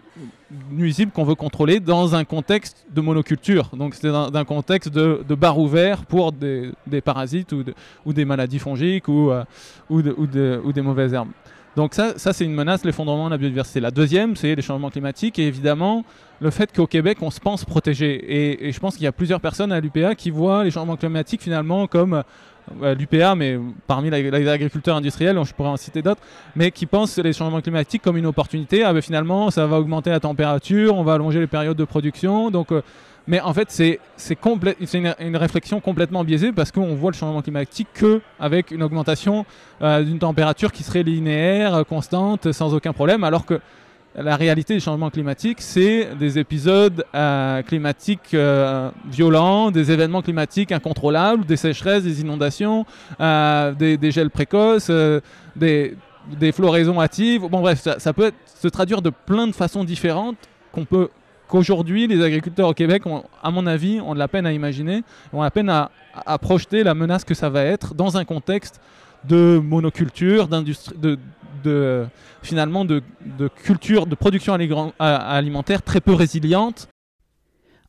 nuisibles 0.70 1.12
qu'on 1.12 1.24
veut 1.24 1.34
contrôler 1.34 1.80
dans 1.80 2.14
un 2.14 2.24
contexte 2.24 2.84
de 2.92 3.00
monoculture. 3.00 3.70
Donc 3.76 3.94
c'est 3.94 4.08
dans, 4.08 4.34
un 4.34 4.44
contexte 4.44 4.88
de, 4.88 5.22
de 5.26 5.34
bar 5.34 5.58
ouvert 5.58 6.04
pour 6.04 6.32
des, 6.32 6.72
parasites 7.04 7.52
ou, 7.52 8.12
des 8.12 8.24
maladies 8.24 8.58
fongiques 8.58 9.08
ou, 9.08 9.30
euh, 9.30 9.44
des 9.90 10.82
mauvaises 10.82 11.12
herbes. 11.12 11.30
Donc 11.76 11.94
ça, 11.94 12.18
ça 12.18 12.32
c'est 12.32 12.44
une 12.44 12.54
menace, 12.54 12.84
l'effondrement 12.84 13.26
de 13.26 13.30
la 13.30 13.38
biodiversité. 13.38 13.78
La 13.78 13.92
deuxième, 13.92 14.34
c'est 14.34 14.54
les 14.56 14.62
changements 14.62 14.90
climatiques 14.90 15.38
et 15.38 15.46
évidemment 15.46 16.04
le 16.40 16.50
fait 16.50 16.74
qu'au 16.74 16.86
Québec, 16.86 17.18
on 17.20 17.30
se 17.30 17.38
pense 17.38 17.64
protégé. 17.64 18.64
Et 18.64 18.72
je 18.72 18.80
pense 18.80 18.96
qu'il 18.96 19.04
y 19.04 19.06
a 19.06 19.12
plusieurs 19.12 19.40
personnes 19.40 19.70
à 19.70 19.78
l'UPA 19.78 20.16
qui 20.16 20.30
voient 20.30 20.64
les 20.64 20.70
changements 20.72 20.96
climatiques 20.96 21.42
finalement 21.42 21.86
comme 21.86 22.24
l'UPA, 22.98 23.34
mais 23.34 23.58
parmi 23.86 24.10
les 24.10 24.48
agriculteurs 24.48 24.96
industriels, 24.96 25.38
je 25.44 25.52
pourrais 25.52 25.70
en 25.70 25.76
citer 25.76 26.02
d'autres, 26.02 26.20
mais 26.54 26.70
qui 26.70 26.86
pensent 26.86 27.18
les 27.18 27.32
changements 27.32 27.60
climatiques 27.60 28.02
comme 28.02 28.16
une 28.16 28.26
opportunité. 28.26 28.84
Ah, 28.84 28.92
ben, 28.92 29.02
finalement, 29.02 29.50
ça 29.50 29.66
va 29.66 29.78
augmenter 29.78 30.10
la 30.10 30.20
température, 30.20 30.96
on 30.96 31.02
va 31.02 31.14
allonger 31.14 31.40
les 31.40 31.46
périodes 31.46 31.76
de 31.76 31.84
production. 31.84 32.50
Donc, 32.50 32.72
euh, 32.72 32.82
mais 33.26 33.40
en 33.40 33.52
fait, 33.52 33.70
c'est 33.70 34.00
une, 34.92 35.14
une, 35.20 35.36
réflexion 35.36 35.80
complètement 35.80 36.24
biaisée 36.24 36.52
parce 36.52 36.72
qu'on 36.72 36.94
voit 36.94 37.10
le 37.10 37.16
changement 37.16 37.42
climatique 37.42 37.88
qu'avec 37.94 38.70
une 38.70 38.82
augmentation 38.82 39.44
euh, 39.82 40.02
d'une 40.02 40.18
température 40.18 40.72
qui 40.72 40.82
serait 40.82 41.02
linéaire, 41.02 41.84
constante, 41.88 42.50
sans 42.52 42.74
aucun 42.74 42.92
problème, 42.92 43.22
alors 43.24 43.44
que 43.44 43.60
la 44.14 44.36
réalité 44.36 44.74
des 44.74 44.80
changements 44.80 45.10
climatiques, 45.10 45.60
c'est 45.60 46.08
des 46.18 46.38
épisodes 46.38 47.04
euh, 47.14 47.62
climatiques 47.62 48.34
euh, 48.34 48.90
violents, 49.06 49.70
des 49.70 49.92
événements 49.92 50.22
climatiques 50.22 50.72
incontrôlables, 50.72 51.44
des 51.44 51.56
sécheresses, 51.56 52.02
des 52.02 52.20
inondations, 52.20 52.86
euh, 53.20 53.72
des, 53.72 54.10
gels 54.10 54.30
précoces, 54.30 54.90
des, 55.54 55.96
floraisons 56.52 57.00
hâtives. 57.00 57.42
Bon 57.42 57.60
bref, 57.60 57.80
ça, 57.80 58.12
peut 58.12 58.32
se 58.44 58.68
traduire 58.68 59.00
de 59.00 59.10
plein 59.10 59.46
de 59.46 59.52
façons 59.54 59.84
différentes 59.84 60.36
qu'on 60.72 60.84
peut 60.84 61.08
qu'aujourd'hui 61.48 62.06
les 62.06 62.22
agriculteurs 62.22 62.68
au 62.68 62.74
Québec, 62.74 63.06
ont, 63.06 63.24
à 63.42 63.50
mon 63.50 63.66
avis, 63.66 64.00
ont 64.00 64.14
de 64.14 64.18
la 64.20 64.28
peine 64.28 64.46
à 64.46 64.52
imaginer, 64.52 65.02
ont 65.32 65.42
la 65.42 65.50
peine 65.50 65.68
à, 65.68 65.90
projeter 66.38 66.84
la 66.84 66.94
menace 66.94 67.24
que 67.24 67.34
ça 67.34 67.48
va 67.48 67.62
être 67.62 67.94
dans 67.94 68.16
un 68.16 68.24
contexte 68.24 68.80
de 69.24 69.60
monoculture, 69.62 70.48
d'industrie, 70.48 70.96
de, 70.96 71.18
de, 71.62 72.06
finalement 72.42 72.84
de, 72.84 73.02
culture, 73.62 74.06
de 74.06 74.14
production 74.14 74.54
alimentaire 74.98 75.82
très 75.82 76.00
peu 76.00 76.14
résiliente. 76.14 76.88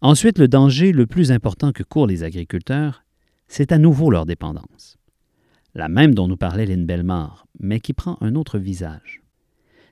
Ensuite, 0.02 0.40
le 0.40 0.48
danger 0.48 0.92
le 0.92 1.06
plus 1.06 1.32
important 1.32 1.72
que 1.72 1.84
courent 1.84 2.08
les 2.08 2.24
agriculteurs, 2.24 3.04
c'est 3.48 3.72
à 3.72 3.78
nouveau 3.78 4.10
leur 4.10 4.26
dépendance. 4.26 4.98
La 5.76 5.90
même 5.90 6.16
dont 6.16 6.28
nous 6.28 6.38
parlait 6.38 6.66
Lynn 6.66 6.86
Bellemare, 6.86 7.46
mais 7.60 7.80
qui 7.80 7.94
prend 7.94 8.18
un 8.22 8.36
autre 8.36 8.58
visage. 8.58 9.22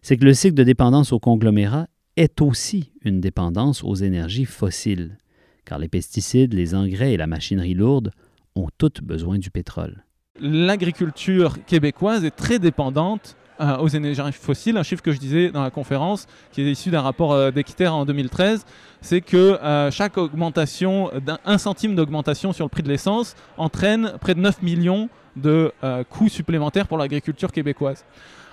C'est 0.02 0.18
que 0.18 0.26
le 0.26 0.34
cycle 0.34 0.56
de 0.56 0.64
dépendance 0.64 1.12
aux 1.14 1.20
conglomérats 1.20 1.88
est 2.16 2.42
aussi 2.42 2.92
une 3.04 3.22
dépendance 3.22 3.84
aux 3.84 3.96
énergies 3.96 4.46
fossiles, 4.46 5.18
car 5.66 5.80
les 5.80 5.88
pesticides, 5.88 6.54
les 6.54 6.74
engrais 6.74 7.14
et 7.14 7.18
la 7.18 7.28
machinerie 7.28 7.76
lourde 7.76 8.12
ont 8.56 8.70
toutes 8.78 9.04
besoin 9.04 9.38
du 9.38 9.52
pétrole. 9.52 10.04
L'agriculture 10.42 11.64
québécoise 11.66 12.26
est 12.26 12.36
très 12.36 12.60
dépendante 12.60 13.36
euh, 13.62 13.78
aux 13.78 13.90
énergies 13.90 14.22
fossiles. 14.32 14.78
Un 14.78 14.84
chiffre 14.84 15.02
que 15.02 15.12
je 15.12 15.20
disais 15.20 15.50
dans 15.50 15.62
la 15.62 15.70
conférence, 15.70 16.28
qui 16.54 16.62
est 16.62 16.72
issu 16.72 16.92
d'un 16.92 17.02
rapport 17.02 17.34
euh, 17.34 17.52
d'Equiterre 17.52 17.94
en 17.94 18.06
2013, 18.06 18.66
c'est 19.02 19.20
que 19.20 19.36
euh, 19.36 19.92
chaque 19.92 20.18
augmentation, 20.18 21.12
d'un 21.20 21.58
centime 21.58 21.94
d'augmentation 21.94 22.54
sur 22.54 22.64
le 22.64 22.70
prix 22.70 22.84
de 22.84 22.88
l'essence 22.88 23.36
entraîne 23.58 24.14
près 24.22 24.34
de 24.34 24.40
9 24.40 24.62
millions 24.62 25.10
de 25.36 25.74
coûts 26.10 26.30
supplémentaires 26.30 26.88
pour 26.88 26.98
l'agriculture 26.98 27.52
québécoise. 27.52 28.04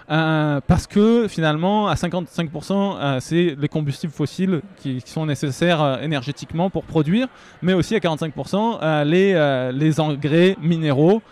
parce 0.09 0.87
que 0.87 1.27
finalement, 1.29 1.89
à 1.89 1.95
55%, 1.95 3.21
c'est 3.21 3.57
les 3.59 3.69
combustibles 3.69 4.13
fossiles 4.13 4.61
qui, 4.77 5.01
sont 5.05 5.27
nécessaires 5.27 6.01
énergétiquement 6.03 6.71
pour 6.71 6.85
produire, 6.85 7.29
mais 7.63 7.73
aussi 7.73 7.97
à 7.97 7.99
45%, 7.99 9.05
les, 9.05 9.71
les 9.73 10.01
engrais 10.01 10.57
minéraux 10.61 11.23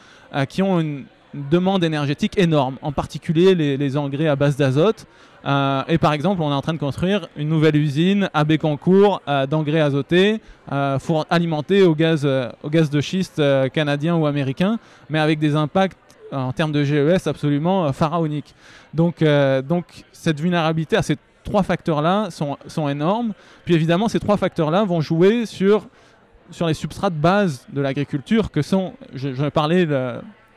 qui 0.49 0.63
ont 0.63 0.81
une, 0.81 1.05
demande 1.35 1.85
énergétique 1.85 2.39
énorme, 2.39 2.77
en 2.81 2.93
particulier 2.93 3.55
les, 3.55 3.97
engrais 3.97 4.29
à 4.29 4.37
base 4.37 4.57
d'azote. 4.57 5.07
Euh, 5.45 5.83
et 5.89 5.99
par 5.99 6.13
exemple, 6.13 6.41
on 6.41 6.51
est 6.51 6.55
en 6.55 6.63
train 6.63 6.73
de 6.73 6.79
construire 6.79 7.29
une 7.37 7.49
nouvelle 7.49 7.77
usine 7.77 8.31
à 8.33 8.45
Bécancourt 8.45 9.21
euh, 9.29 9.47
d'engrais 9.47 9.81
azotés 9.81 10.41
euh, 10.73 10.99
pour 10.99 11.27
alimenter 11.29 11.83
au 11.83 11.95
gaz, 11.95 12.27
au 12.63 12.71
gaz 12.71 12.89
de 12.89 13.01
schiste 13.01 13.43
canadien 13.73 14.17
ou 14.17 14.27
américain, 14.27 14.79
mais 15.11 15.19
avec 15.19 15.39
des 15.39 15.55
impacts 15.57 15.99
en 16.33 16.53
termes 16.53 16.73
de 16.73 16.83
GES 16.83 17.27
absolument 17.27 17.93
pharaoniques. 17.93 18.55
Donc, 18.95 19.23
donc 19.69 19.85
cette 20.13 20.41
vulnérabilité 20.41 20.97
à 20.97 21.03
ces 21.03 21.17
trois 21.45 21.63
facteurs-là 21.63 22.31
sont, 22.31 22.57
sont 22.67 22.89
énormes. 22.89 23.35
Puis 23.65 23.75
évidemment, 23.75 24.09
ces 24.09 24.19
trois 24.19 24.37
facteurs-là 24.37 24.85
vont 24.85 25.01
jouer 25.01 25.47
sur, 25.47 25.87
sur 26.51 26.67
les 26.67 26.75
substrats 26.75 27.11
de 27.11 27.17
base 27.17 27.67
de 27.73 27.81
l'agriculture 27.83 28.51
que 28.51 28.63
sont, 28.63 28.95
je, 29.15 29.35
je 29.35 29.47
parlais 29.47 29.87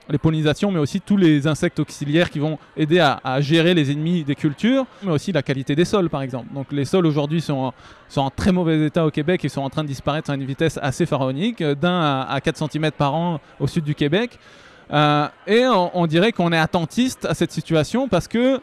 les 0.09 0.17
pollinisations, 0.17 0.71
mais 0.71 0.79
aussi 0.79 1.01
tous 1.01 1.17
les 1.17 1.47
insectes 1.47 1.79
auxiliaires 1.79 2.29
qui 2.29 2.39
vont 2.39 2.57
aider 2.75 2.99
à, 2.99 3.41
gérer 3.41 3.73
les 3.73 3.91
ennemis 3.91 4.23
des 4.23 4.35
cultures, 4.35 4.85
mais 5.03 5.11
aussi 5.11 5.31
la 5.31 5.41
qualité 5.41 5.75
des 5.75 5.85
sols, 5.85 6.09
par 6.09 6.21
exemple. 6.21 6.53
Donc 6.53 6.71
les 6.71 6.85
sols 6.85 7.05
aujourd'hui 7.05 7.41
sont, 7.41 7.73
sont 8.09 8.21
en 8.21 8.29
très 8.29 8.51
mauvais 8.51 8.85
état 8.85 9.05
au 9.05 9.11
Québec 9.11 9.43
et 9.45 9.49
sont 9.49 9.61
en 9.61 9.69
train 9.69 9.83
de 9.83 9.87
disparaître 9.87 10.29
à 10.29 10.35
une 10.35 10.45
vitesse 10.45 10.79
assez 10.81 11.05
pharaonique, 11.05 11.61
d'un 11.63 12.25
à, 12.27 12.39
4 12.41 12.69
cm 12.71 12.91
par 12.91 13.13
an 13.13 13.39
au 13.59 13.67
sud 13.67 13.83
du 13.83 13.95
Québec. 13.95 14.39
Euh, 14.93 15.27
et 15.45 15.65
on 15.65 16.07
dirait 16.07 16.31
qu'on 16.31 16.53
est 16.53 16.57
attentiste 16.57 17.25
à 17.25 17.33
cette 17.33 17.51
situation 17.51 18.07
parce 18.07 18.27
que 18.27 18.61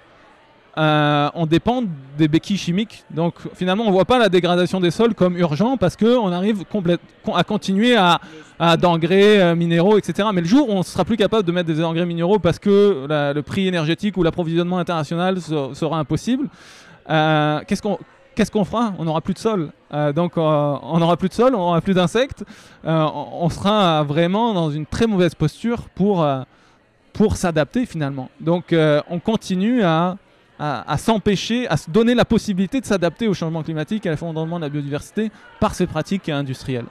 euh, 0.77 1.31
on 1.35 1.47
dépend 1.47 1.85
des 2.19 2.27
béquilles 2.27 2.59
chimiques. 2.59 3.05
Donc 3.11 3.35
finalement, 3.55 3.85
on 3.85 3.89
ne 3.89 3.93
voit 3.93 4.05
pas 4.05 4.19
la 4.19 4.29
dégradation 4.29 4.81
des 4.81 4.91
sols 4.91 5.15
comme 5.15 5.37
urgent 5.37 5.77
parce 5.77 5.97
qu'on 5.97 6.33
arrive 6.33 6.65
à 7.33 7.45
continuer 7.45 7.97
à, 7.97 8.21
d'engrais 8.77 9.41
euh, 9.41 9.55
minéraux, 9.55 9.99
etc. 9.99 10.29
Mais 10.33 10.41
le 10.41 10.47
jour 10.47 10.69
où 10.69 10.73
on 10.73 10.83
sera 10.83 11.05
plus 11.05 11.17
capable 11.17 11.45
de 11.45 11.53
mettre 11.53 11.69
des 11.69 11.83
engrais 11.83 12.07
minéraux 12.07 12.39
parce 12.39 12.59
que 12.59 13.07
le 13.09 13.43
prix 13.43 13.69
énergétique 13.69 14.17
ou 14.17 14.23
l'approvisionnement 14.23 14.79
international 14.79 15.41
sera 15.41 15.99
impossible, 15.99 16.49
euh, 17.09 17.61
qu'est-ce 17.69 17.83
qu'on 17.83 17.99
qu'est-ce 18.35 18.51
fera? 18.51 18.95
On 18.99 19.05
n'aura 19.05 19.21
plus 19.21 19.35
de 19.35 19.39
sol. 19.39 19.71
donc 20.15 20.33
on 20.37 20.99
n'aura 20.99 21.17
plus 21.17 21.29
de 21.29 21.35
sol, 21.35 21.55
on 21.55 21.59
n'aura 21.59 21.81
plus 21.81 21.95
d'insectes. 21.95 22.45
on 22.83 23.49
sera 23.49 24.03
vraiment 24.03 24.55
dans 24.55 24.71
une 24.71 24.87
très 24.87 25.07
mauvaise 25.07 25.37
posture 25.37 25.83
pour, 25.95 26.27
pour 27.13 27.37
s'adapter 27.37 27.87
finalement. 27.87 28.29
Donc 28.41 28.75
on 29.09 29.21
continue 29.21 29.85
à 29.85 30.17
à, 30.59 30.97
s'empêcher, 30.99 31.67
à 31.69 31.77
se 31.77 31.91
donner 31.91 32.15
la 32.15 32.25
possibilité 32.25 32.81
de 32.81 32.87
s'adapter 32.87 33.29
au 33.29 33.35
changement 33.35 33.63
climatique 33.63 34.07
et 34.07 34.09
à 34.09 34.13
l'effondrement 34.13 34.57
de 34.57 34.65
la 34.65 34.69
biodiversité 34.69 35.31
par 35.61 35.75
ces 35.75 35.87
pratiques 35.87 36.29
industrielles. 36.29 36.87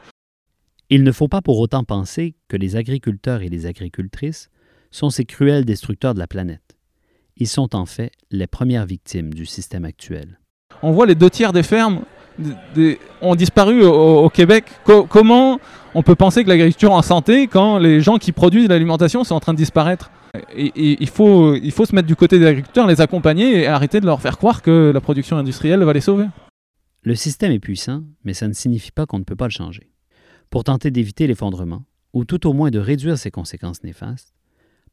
Il 0.90 1.04
ne 1.04 1.12
faut 1.12 1.28
pas 1.28 1.42
pour 1.42 1.60
autant 1.60 1.84
penser 1.84 2.36
que 2.48 2.58
les 2.58 2.76
agriculteurs 2.76 3.42
et 3.42 3.50
les 3.50 3.66
agricultrices 3.66 4.50
sont 4.92 5.10
ces 5.10 5.26
cruels 5.26 5.66
destructeurs 5.66 6.14
de 6.14 6.20
la 6.20 6.28
planète. 6.28 6.78
Ils 7.38 7.48
sont 7.48 7.76
en 7.76 7.86
fait 7.86 8.12
les 8.30 8.48
premières 8.48 8.86
victimes 8.86 9.34
du 9.34 9.46
système 9.46 9.86
actuel. 9.86 10.40
On 10.82 10.92
voit 10.92 11.06
les 11.06 11.16
deux 11.16 11.30
tiers 11.30 11.54
des 11.54 11.64
fermes 11.64 12.02
ont 13.22 13.36
disparu 13.36 13.84
au, 13.84 14.30
Québec. 14.30 14.66
comment 14.86 15.60
on 15.94 16.02
peut 16.02 16.16
penser 16.16 16.44
que 16.44 16.50
l'agriculture 16.50 16.92
en 16.92 17.02
santé 17.02 17.48
quand 17.48 17.78
les 17.78 18.02
gens 18.02 18.18
qui 18.18 18.32
produisent 18.32 18.68
l'alimentation 18.68 19.24
sont 19.24 19.36
en 19.36 19.40
train 19.40 19.54
de 19.54 19.58
disparaître? 19.58 20.12
Et, 20.56 21.02
il, 21.02 21.10
faut, 21.10 21.56
il 21.56 21.72
faut 21.72 21.86
se 21.86 21.94
mettre 21.94 22.08
du 22.08 22.16
côté 22.16 22.40
des 22.40 22.46
agriculteurs, 22.46 22.88
les 22.88 23.02
accompagner 23.02 23.62
et 23.62 23.68
arrêter 23.68 24.00
de 24.00 24.06
leur 24.06 24.22
faire 24.22 24.38
croire 24.38 24.62
que 24.62 24.92
la 24.94 25.02
production 25.02 25.38
industrielle 25.38 25.84
va 25.84 25.94
les 25.94 26.02
sauver. 26.02 26.26
Le 27.04 27.16
système 27.16 27.52
est 27.52 27.60
puissant, 27.60 28.04
mais 28.24 28.34
ça 28.34 28.48
ne 28.48 28.54
signifie 28.54 28.92
pas 28.92 29.06
qu'on 29.06 29.20
ne 29.20 29.24
peut 29.24 29.36
pas 29.36 29.48
le 29.48 29.52
changer. 29.52 29.92
Pour 30.50 30.64
tenter 30.64 30.92
d'éviter 30.92 31.28
l'effondrement, 31.28 31.86
ou 32.14 32.26
tout 32.26 32.48
au 32.48 32.54
moins 32.54 32.72
de 32.72 32.80
réduire 32.80 33.18
ses 33.18 33.32
conséquences 33.32 33.84
néfastes, 33.84 34.34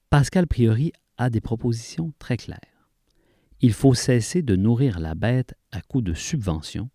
Pascal 0.08 0.46
Priori 0.46 0.92
a 1.18 1.30
des 1.30 1.40
propositions 1.40 2.12
très 2.18 2.36
claires. 2.36 2.58
Il 3.60 3.72
faut 3.72 3.94
cesser 3.94 4.42
de 4.42 4.56
nourrir 4.56 4.98
la 4.98 5.14
bête 5.14 5.54
à 5.70 5.82
coups 5.82 6.04
de 6.04 6.14
subventions 6.14 6.88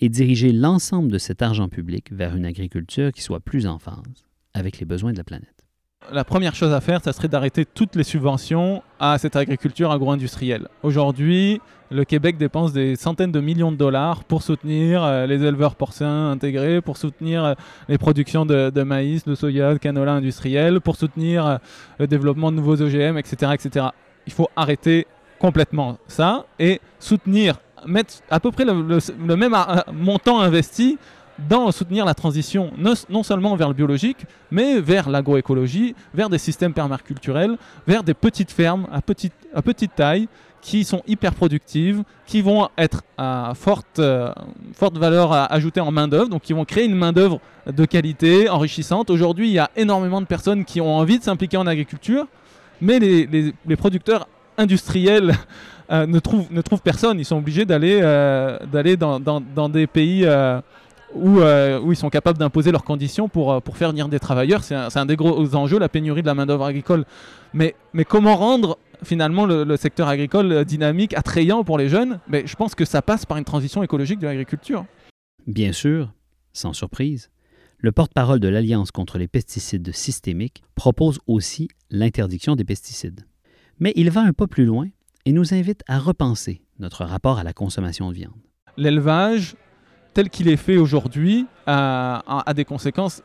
et 0.00 0.08
diriger 0.08 0.52
l'ensemble 0.52 1.12
de 1.12 1.18
cet 1.18 1.42
argent 1.42 1.68
public 1.68 2.12
vers 2.12 2.34
une 2.34 2.46
agriculture 2.46 3.12
qui 3.12 3.22
soit 3.22 3.40
plus 3.40 3.66
en 3.66 3.78
phase 3.78 4.26
avec 4.54 4.78
les 4.78 4.86
besoins 4.86 5.12
de 5.12 5.18
la 5.18 5.24
planète. 5.24 5.61
La 6.10 6.24
première 6.24 6.54
chose 6.54 6.72
à 6.72 6.80
faire, 6.80 7.02
ça 7.02 7.12
serait 7.12 7.28
d'arrêter 7.28 7.64
toutes 7.64 7.96
les 7.96 8.04
subventions 8.04 8.82
à 8.98 9.18
cette 9.18 9.36
agriculture 9.36 9.90
agro-industrielle. 9.90 10.68
Aujourd'hui, 10.82 11.60
le 11.90 12.04
Québec 12.04 12.38
dépense 12.38 12.72
des 12.72 12.96
centaines 12.96 13.32
de 13.32 13.40
millions 13.40 13.70
de 13.70 13.76
dollars 13.76 14.24
pour 14.24 14.42
soutenir 14.42 15.04
euh, 15.04 15.26
les 15.26 15.44
éleveurs 15.44 15.74
porcins 15.74 16.30
intégrés, 16.30 16.80
pour 16.80 16.96
soutenir 16.96 17.44
euh, 17.44 17.54
les 17.88 17.98
productions 17.98 18.46
de, 18.46 18.82
maïs, 18.82 19.24
de 19.24 19.34
soya, 19.34 19.74
de 19.74 19.78
canola 19.78 20.12
industriel, 20.12 20.80
pour 20.80 20.96
soutenir 20.96 21.46
euh, 21.46 21.56
le 21.98 22.06
développement 22.06 22.50
de 22.50 22.56
nouveaux 22.56 22.80
OGM, 22.80 23.18
etc., 23.18 23.52
etc. 23.54 23.86
Il 24.26 24.32
faut 24.32 24.48
arrêter 24.56 25.06
complètement 25.38 25.98
ça 26.06 26.46
et 26.58 26.80
soutenir, 26.98 27.58
mettre 27.86 28.14
à 28.30 28.40
peu 28.40 28.50
près 28.50 28.64
le 28.64 29.36
même 29.36 29.56
montant 29.92 30.40
investi 30.40 30.98
dans 31.48 31.70
soutenir 31.72 32.04
la 32.04 32.14
transition 32.14 32.72
non 33.08 33.22
seulement 33.22 33.56
vers 33.56 33.68
le 33.68 33.74
biologique, 33.74 34.18
mais 34.50 34.80
vers 34.80 35.08
l'agroécologie, 35.10 35.94
vers 36.14 36.28
des 36.28 36.38
systèmes 36.38 36.74
permaculturels, 36.74 37.56
vers 37.86 38.02
des 38.02 38.14
petites 38.14 38.50
fermes 38.50 38.86
à 38.92 39.02
petite, 39.02 39.34
à 39.54 39.62
petite 39.62 39.94
taille 39.94 40.28
qui 40.62 40.84
sont 40.84 41.02
hyper 41.08 41.34
productives, 41.34 42.04
qui 42.24 42.40
vont 42.40 42.68
être 42.78 43.02
à 43.18 43.52
forte, 43.54 43.98
euh, 43.98 44.32
forte 44.72 44.96
valeur 44.96 45.32
ajoutée 45.52 45.80
en 45.80 45.90
main-d'œuvre, 45.90 46.28
donc 46.28 46.42
qui 46.42 46.52
vont 46.52 46.64
créer 46.64 46.84
une 46.84 46.94
main-d'œuvre 46.94 47.40
de 47.66 47.84
qualité, 47.84 48.48
enrichissante. 48.48 49.10
Aujourd'hui, 49.10 49.48
il 49.48 49.54
y 49.54 49.58
a 49.58 49.70
énormément 49.76 50.20
de 50.20 50.26
personnes 50.26 50.64
qui 50.64 50.80
ont 50.80 50.94
envie 50.96 51.18
de 51.18 51.24
s'impliquer 51.24 51.56
en 51.56 51.66
agriculture, 51.66 52.26
mais 52.80 53.00
les, 53.00 53.52
les, 53.66 53.76
producteurs 53.76 54.28
industriels 54.56 55.34
euh, 55.90 56.06
ne, 56.06 56.20
trouvent, 56.20 56.46
ne 56.50 56.62
trouvent 56.62 56.80
personne. 56.80 57.18
Ils 57.18 57.24
sont 57.24 57.38
obligés 57.38 57.64
d'aller 57.64 57.98
euh, 58.00 58.56
dans, 58.96 59.18
dans, 59.18 59.68
des 59.68 59.88
pays 59.88 60.24
où, 61.14 61.40
euh, 61.40 61.80
où, 61.80 61.92
ils 61.92 61.96
sont 61.96 62.10
capables 62.10 62.38
d'imposer 62.38 62.72
leurs 62.72 62.84
conditions 62.84 63.28
pour, 63.28 63.52
euh, 63.52 63.60
pour 63.60 63.76
faire 63.76 63.90
venir 63.90 64.08
des 64.08 64.20
travailleurs. 64.20 64.64
C'est 64.64 64.74
un, 64.74 65.06
des 65.06 65.16
gros 65.16 65.54
enjeux, 65.54 65.78
la 65.78 65.88
pénurie 65.88 66.22
de 66.22 66.26
la 66.26 66.34
main-d'œuvre 66.34 66.64
agricole. 66.64 67.04
Mais, 67.54 67.74
mais 67.92 68.04
comment 68.04 68.36
rendre 68.36 68.78
finalement 69.02 69.46
le, 69.46 69.76
secteur 69.76 70.08
agricole 70.08 70.52
euh, 70.52 70.64
dynamique, 70.64 71.14
attrayant 71.14 71.64
pour 71.64 71.78
les 71.78 71.88
jeunes? 71.88 72.20
Mais 72.28 72.46
Je 72.46 72.56
pense 72.56 72.74
que 72.74 72.84
ça 72.84 73.02
passe 73.02 73.26
par 73.26 73.36
une 73.36 73.44
transition 73.44 73.82
écologique 73.82 74.18
de 74.18 74.26
l'agriculture. 74.26 74.84
Bien 75.46 75.72
sûr, 75.72 76.12
sans 76.52 76.72
surprise, 76.72 77.30
le 77.78 77.92
porte-parole 77.92 78.38
de 78.38 78.48
l'Alliance 78.48 78.90
contre 78.90 79.18
les 79.18 79.28
pesticides 79.28 79.92
systémiques 79.92 80.62
propose 80.76 81.18
aussi 81.26 81.68
l'interdiction 81.90 82.54
des 82.54 82.64
pesticides. 82.64 83.26
Mais 83.80 83.92
il 83.96 84.10
va 84.10 84.20
un 84.20 84.32
pas 84.32 84.46
plus 84.46 84.64
loin 84.64 84.86
et 85.24 85.32
nous 85.32 85.52
invite 85.52 85.82
à 85.88 85.98
repenser 85.98 86.62
notre 86.78 87.04
rapport 87.04 87.38
à 87.38 87.44
la 87.44 87.52
consommation 87.52 88.10
de 88.10 88.14
viande. 88.14 88.34
L'élevage 88.76 89.56
tel 90.14 90.30
qu'il 90.30 90.48
est 90.48 90.56
fait 90.56 90.76
aujourd'hui 90.76 91.46
a, 91.66 92.52
des 92.54 92.64
conséquences 92.64 93.22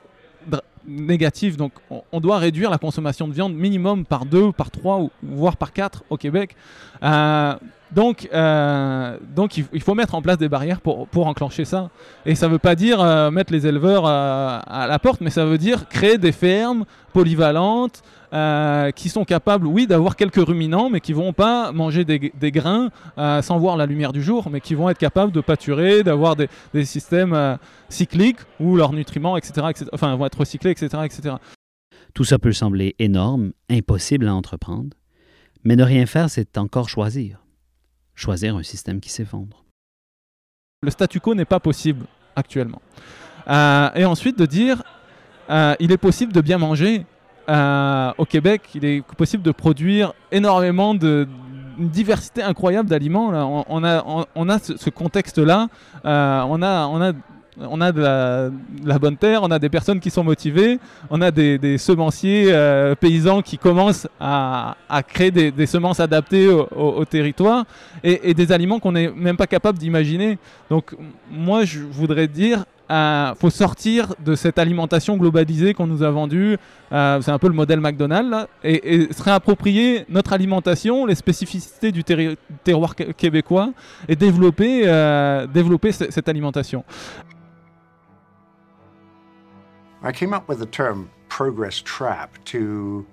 négatives. 0.87 1.57
Donc 1.57 1.73
on, 2.11 2.19
doit 2.19 2.37
réduire 2.37 2.69
la 2.69 2.77
consommation 2.77 3.27
de 3.27 3.33
viande 3.33 3.53
minimum 3.53 4.05
par 4.05 4.25
deux, 4.25 4.51
par 4.51 4.71
trois, 4.71 4.97
ou, 4.99 5.11
voire 5.21 5.57
par 5.57 5.73
quatre 5.73 6.03
au 6.09 6.17
Québec. 6.17 6.55
Euh, 7.03 7.55
donc, 7.91 8.27
euh, 8.33 9.17
donc 9.35 9.57
il, 9.57 9.81
faut 9.81 9.95
mettre 9.95 10.15
en 10.15 10.21
place 10.21 10.37
des 10.37 10.49
barrières 10.49 10.81
pour, 10.81 11.07
pour 11.07 11.27
enclencher 11.27 11.65
ça. 11.65 11.89
Et 12.25 12.35
ça 12.35 12.47
ne 12.47 12.53
veut 12.53 12.59
pas 12.59 12.75
dire 12.75 13.01
euh, 13.01 13.31
mettre 13.31 13.53
les 13.53 13.67
éleveurs 13.67 14.05
à 14.05 14.87
la 14.87 14.99
porte, 14.99 15.21
mais 15.21 15.29
ça 15.29 15.45
veut 15.45 15.57
dire 15.57 15.87
créer 15.87 16.17
des 16.17 16.31
fermes 16.31 16.85
polyvalentes 17.13 18.01
euh, 18.33 18.91
qui 18.91 19.07
sont 19.07 19.23
capables, 19.23 19.65
oui, 19.65 19.87
d'avoir 19.87 20.17
quelques 20.17 20.45
ruminants, 20.45 20.89
mais 20.89 20.99
qui 20.99 21.13
vont 21.13 21.31
pas 21.31 21.71
manger 21.71 22.03
des, 22.03 22.51
grains 22.51 22.89
euh, 23.17 23.41
sans 23.41 23.57
voir 23.57 23.77
la 23.77 23.85
lumière 23.85 24.11
du 24.11 24.21
jour, 24.21 24.49
mais 24.49 24.59
qui 24.59 24.75
vont 24.75 24.89
être 24.89 24.97
capables 24.97 25.31
de 25.31 25.39
pâturer, 25.39 26.03
d'avoir 26.03 26.35
des, 26.35 26.49
systèmes 26.83 27.33
euh, 27.33 27.55
cycliques 27.87 28.39
où 28.59 28.75
leurs 28.75 28.91
nutriments, 28.91 29.37
etc., 29.37 29.67
enfin, 29.93 30.13
vont 30.17 30.25
être 30.25 30.39
recyclés, 30.39 30.71
etc., 30.71 31.03
etc. 31.05 31.35
Tout 32.13 32.25
ça 32.25 32.37
peut 32.37 32.51
sembler 32.51 32.95
énorme, 32.99 33.53
impossible 33.69 34.27
à 34.27 34.35
entreprendre, 34.35 34.97
mais 35.63 35.77
ne 35.77 35.83
rien 35.83 36.05
faire, 36.05 36.29
c'est 36.29 36.57
encore 36.57 36.89
choisir. 36.89 37.45
Choisir 38.13 38.57
un 38.57 38.63
système 38.63 38.99
qui 38.99 39.09
s'effondre. 39.09 39.63
Le 40.81 40.89
statu 40.89 41.21
quo 41.21 41.33
n'est 41.33 41.45
pas 41.45 41.61
possible 41.61 42.05
actuellement. 42.35 42.81
et 43.47 44.03
ensuite 44.03 44.37
de 44.37 44.45
dire, 44.45 44.83
il 45.49 45.91
est 45.93 45.97
possible 45.97 46.33
de 46.33 46.41
bien 46.41 46.57
manger 46.57 47.05
euh, 47.49 48.11
au 48.17 48.25
Québec, 48.25 48.61
il 48.75 48.83
est 48.83 49.01
possible 49.15 49.43
de 49.43 49.51
produire 49.51 50.13
énormément 50.31 50.93
de 50.93 51.27
diversité 51.77 52.41
incroyable 52.41 52.89
d'aliments. 52.89 53.65
On, 53.69 53.83
a, 53.83 54.59
ce, 54.59 54.89
contexte-là. 54.89 55.67
Euh, 56.05 56.41
on 56.47 56.61
a, 56.61 57.91
de 57.91 58.01
la, 58.83 58.99
bonne 58.99 59.15
terre, 59.15 59.43
on 59.43 59.51
a 59.51 59.59
des 59.59 59.69
personnes 59.69 59.99
qui 59.99 60.09
sont 60.09 60.23
motivées, 60.23 60.79
on 61.09 61.21
a 61.21 61.31
des, 61.31 61.77
semenciers 61.77 62.47
euh, 62.49 62.95
paysans 62.95 63.41
qui 63.41 63.57
commencent 63.57 64.07
à, 64.19 64.75
créer 65.07 65.31
des, 65.31 65.65
semences 65.65 65.99
adaptées 65.99 66.49
au, 66.49 67.05
territoire 67.05 67.65
et, 68.03 68.33
des 68.33 68.51
aliments 68.51 68.79
qu'on 68.79 68.91
n'est 68.91 69.09
même 69.09 69.37
pas 69.37 69.47
capable 69.47 69.77
d'imaginer. 69.77 70.37
Donc 70.69 70.95
moi 71.31 71.63
je 71.63 71.79
voudrais 71.79 72.27
dire, 72.27 72.65
euh, 72.89 73.35
faut 73.35 73.49
sortir 73.49 74.13
de 74.23 74.35
cette 74.35 74.57
alimentation 74.57 75.17
globalisée 75.17 75.73
qu'on 75.73 75.87
nous 75.87 76.03
a 76.03 76.11
vendue. 76.11 76.57
Euh, 76.91 77.21
c'est 77.21 77.31
un 77.31 77.39
peu 77.39 77.47
le 77.47 77.53
modèle 77.53 77.79
McDonald's 77.79 78.47
et, 78.63 79.07
se 79.11 79.21
réapproprier 79.23 80.05
notre 80.09 80.33
alimentation, 80.33 81.05
les 81.05 81.15
spécificités 81.15 81.91
du 81.91 82.03
terroir 82.63 82.95
québécois 82.95 83.71
et 84.07 84.15
développer, 84.15 84.83
développer 85.53 85.91
cette 85.91 86.29
alimentation. 86.29 86.83
Progress 91.29 91.83
trap 91.83 92.43
to 92.45 93.05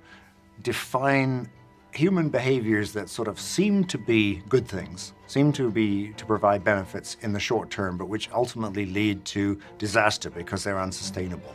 define 0.63 1.47
human 1.95 2.29
behaviors 2.29 2.93
that 2.93 3.09
sort 3.09 3.29
of 3.29 3.39
seem 3.39 3.85
to 3.85 3.97
be 3.97 4.43
good 4.49 4.67
things, 4.67 5.13
seem 5.27 5.53
to 5.53 5.71
be 5.71 6.13
to 6.15 6.27
provide 6.27 6.65
benefits 6.65 7.17
in 7.23 7.33
the 7.33 7.41
short 7.41 7.71
term, 7.71 7.97
but 7.97 8.09
which 8.09 8.29
ultimately 8.33 8.87
lead 8.87 9.25
to 9.25 9.59
disaster 9.79 10.29
because 10.31 10.65
they're 10.65 10.81
unsustainable. 10.81 11.55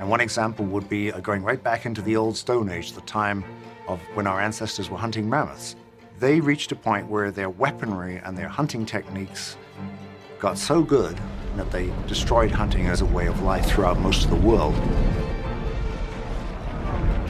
And 0.00 0.08
one 0.08 0.20
example 0.20 0.64
would 0.66 0.88
be 0.88 1.12
uh, 1.12 1.20
going 1.20 1.42
right 1.42 1.62
back 1.62 1.84
into 1.84 2.00
the 2.00 2.16
old 2.16 2.36
Stone 2.36 2.70
Age, 2.70 2.92
the 2.92 3.02
time 3.02 3.44
of 3.86 4.00
when 4.14 4.26
our 4.26 4.40
ancestors 4.40 4.88
were 4.88 4.96
hunting 4.96 5.28
mammoths. 5.28 5.76
They 6.18 6.40
reached 6.40 6.72
a 6.72 6.76
point 6.76 7.06
where 7.06 7.30
their 7.30 7.50
weaponry 7.50 8.16
and 8.16 8.36
their 8.36 8.48
hunting 8.48 8.86
techniques 8.86 9.58
got 10.38 10.56
so 10.56 10.82
good 10.82 11.20
that 11.56 11.70
they 11.70 11.92
destroyed 12.06 12.50
hunting 12.50 12.86
as 12.86 13.02
a 13.02 13.06
way 13.06 13.26
of 13.26 13.42
life 13.42 13.66
throughout 13.66 13.98
most 13.98 14.24
of 14.24 14.30
the 14.30 14.36
world. 14.36 14.74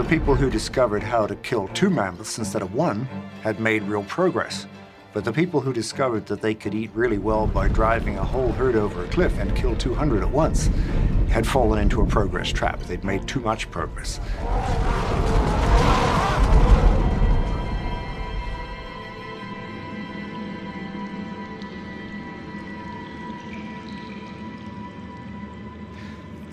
The 0.00 0.08
people 0.08 0.34
who 0.34 0.48
discovered 0.48 1.02
how 1.02 1.26
to 1.26 1.36
kill 1.36 1.68
two 1.68 1.90
mammoths 1.90 2.38
instead 2.38 2.62
of 2.62 2.72
one 2.72 3.04
had 3.42 3.60
made 3.60 3.82
real 3.82 4.02
progress. 4.04 4.66
But 5.12 5.26
the 5.26 5.32
people 5.32 5.60
who 5.60 5.74
discovered 5.74 6.24
that 6.28 6.40
they 6.40 6.54
could 6.54 6.74
eat 6.74 6.90
really 6.94 7.18
well 7.18 7.46
by 7.46 7.68
driving 7.68 8.16
a 8.16 8.24
whole 8.24 8.50
herd 8.52 8.76
over 8.76 9.04
a 9.04 9.08
cliff 9.08 9.38
and 9.38 9.54
kill 9.54 9.76
200 9.76 10.22
at 10.22 10.30
once 10.30 10.70
had 11.28 11.46
fallen 11.46 11.78
into 11.78 12.00
a 12.00 12.06
progress 12.06 12.48
trap. 12.48 12.80
They'd 12.84 13.04
made 13.04 13.28
too 13.28 13.40
much 13.40 13.70
progress. 13.70 14.20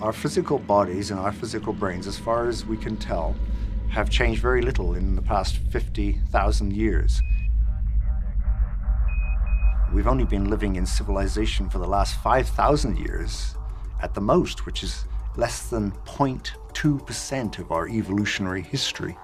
Our 0.00 0.12
physical 0.12 0.60
bodies 0.60 1.10
and 1.10 1.18
our 1.18 1.32
physical 1.32 1.72
brains, 1.72 2.06
as 2.06 2.16
far 2.16 2.48
as 2.48 2.64
we 2.64 2.76
can 2.76 2.96
tell, 2.96 3.34
have 3.90 4.08
changed 4.08 4.40
very 4.40 4.62
little 4.62 4.94
in 4.94 5.16
the 5.16 5.22
past 5.22 5.56
50,000 5.56 6.72
years. 6.72 7.20
We've 9.92 10.06
only 10.06 10.24
been 10.24 10.50
living 10.50 10.76
in 10.76 10.86
civilization 10.86 11.68
for 11.68 11.78
the 11.78 11.88
last 11.88 12.14
5,000 12.22 12.96
years 12.96 13.56
at 14.00 14.14
the 14.14 14.20
most, 14.20 14.66
which 14.66 14.84
is 14.84 15.04
less 15.36 15.68
than 15.68 15.90
0.2% 16.06 17.58
of 17.58 17.72
our 17.72 17.88
evolutionary 17.88 18.62
history. 18.62 19.16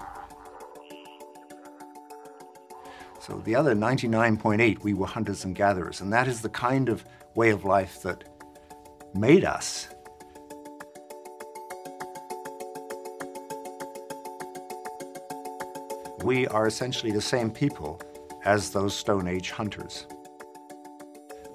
So 3.21 3.41
the 3.45 3.55
other 3.55 3.77
99.8, 3.77 4.83
we 4.83 4.93
were 4.93 5.07
hunters 5.07 5.45
and 5.45 5.55
gatherers, 5.55 6.01
and 6.01 6.13
that 6.13 6.27
is 6.27 6.43
the 6.43 6.49
kind 6.49 6.89
of 6.89 7.05
way 7.37 7.51
of 7.51 7.65
life 7.65 8.03
that 8.03 8.25
made 9.15 9.45
us 9.45 9.87
we 16.25 16.47
are 16.49 16.67
essentially 16.67 17.13
the 17.13 17.21
same 17.21 17.51
people 17.51 18.01
as 18.47 18.71
those 18.71 18.97
Stone 18.97 19.29
Age 19.29 19.51
hunters. 19.51 20.07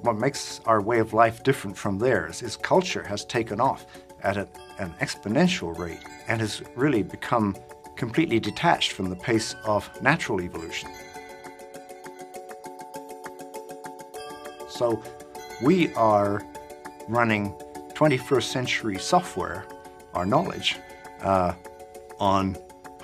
What 0.01 0.17
makes 0.17 0.61
our 0.65 0.79
way 0.79 0.99
of 0.99 1.11
life 1.11 1.43
different 1.43 1.75
from 1.75 1.97
theirs 1.97 2.43
is 2.43 2.55
culture 2.55 3.03
has 3.03 3.25
taken 3.25 3.59
off 3.59 3.87
at 4.21 4.37
a, 4.37 4.47
an 4.77 4.93
exponential 5.01 5.77
rate 5.77 6.03
and 6.27 6.39
has 6.39 6.61
really 6.75 7.01
become 7.01 7.55
completely 7.95 8.39
detached 8.39 8.91
from 8.91 9.09
the 9.09 9.15
pace 9.15 9.55
of 9.65 9.89
natural 10.01 10.39
evolution. 10.39 10.89
So 14.69 15.01
we 15.63 15.91
are 15.95 16.43
running 17.07 17.53
21st 17.95 18.43
century 18.43 18.99
software, 18.99 19.65
our 20.13 20.25
knowledge, 20.25 20.77
uh, 21.21 21.53
on 22.19 22.55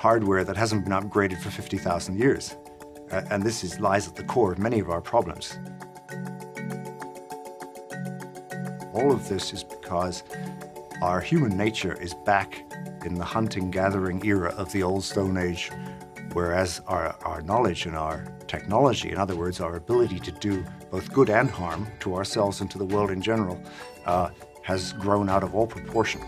hardware 0.05 0.43
that 0.43 0.55
hasn't 0.55 0.83
been 0.83 0.93
upgraded 0.93 1.41
for 1.41 1.49
50,000 1.49 2.19
years. 2.19 2.57
Uh, 3.11 3.23
and 3.31 3.41
this 3.41 3.63
is, 3.63 3.79
lies 3.79 4.07
at 4.07 4.13
the 4.15 4.23
core 4.23 4.51
of 4.51 4.59
many 4.59 4.79
of 4.79 4.87
our 4.91 5.01
problems. 5.01 5.57
All 8.93 9.11
of 9.11 9.27
this 9.27 9.51
is 9.51 9.63
because 9.63 10.21
our 11.01 11.19
human 11.19 11.57
nature 11.57 11.99
is 11.99 12.13
back 12.23 12.71
in 13.03 13.15
the 13.15 13.25
hunting 13.25 13.71
gathering 13.71 14.23
era 14.23 14.53
of 14.57 14.71
the 14.71 14.83
old 14.83 15.03
Stone 15.03 15.37
Age, 15.37 15.71
whereas 16.33 16.81
our, 16.85 17.17
our 17.23 17.41
knowledge 17.41 17.87
and 17.87 17.95
our 17.95 18.27
technology, 18.45 19.09
in 19.09 19.17
other 19.17 19.35
words, 19.35 19.59
our 19.59 19.75
ability 19.75 20.19
to 20.19 20.31
do 20.33 20.63
both 20.91 21.11
good 21.11 21.31
and 21.31 21.49
harm 21.49 21.87
to 22.01 22.13
ourselves 22.13 22.61
and 22.61 22.69
to 22.69 22.77
the 22.77 22.85
world 22.85 23.09
in 23.09 23.23
general, 23.23 23.59
uh, 24.05 24.29
has 24.61 24.93
grown 24.93 25.29
out 25.29 25.41
of 25.41 25.55
all 25.55 25.65
proportion. 25.65 26.21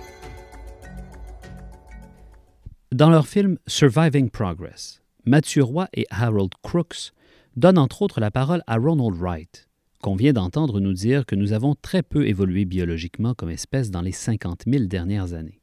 Dans 2.97 3.11
leur 3.11 3.27
film 3.27 3.59
Surviving 3.67 4.31
Progress, 4.31 5.03
Mathieu 5.23 5.63
Roy 5.63 5.87
et 5.93 6.07
Harold 6.09 6.51
Crooks 6.63 7.11
donnent 7.55 7.77
entre 7.77 8.01
autres 8.01 8.19
la 8.19 8.31
parole 8.31 8.63
à 8.65 8.77
Ronald 8.77 9.15
Wright, 9.21 9.69
qu'on 10.01 10.15
vient 10.15 10.33
d'entendre 10.33 10.79
nous 10.79 10.93
dire 10.93 11.27
que 11.27 11.35
nous 11.35 11.53
avons 11.53 11.75
très 11.75 12.01
peu 12.01 12.25
évolué 12.25 12.65
biologiquement 12.65 13.35
comme 13.35 13.51
espèce 13.51 13.91
dans 13.91 14.01
les 14.01 14.11
50 14.11 14.63
000 14.65 14.85
dernières 14.85 15.33
années, 15.33 15.61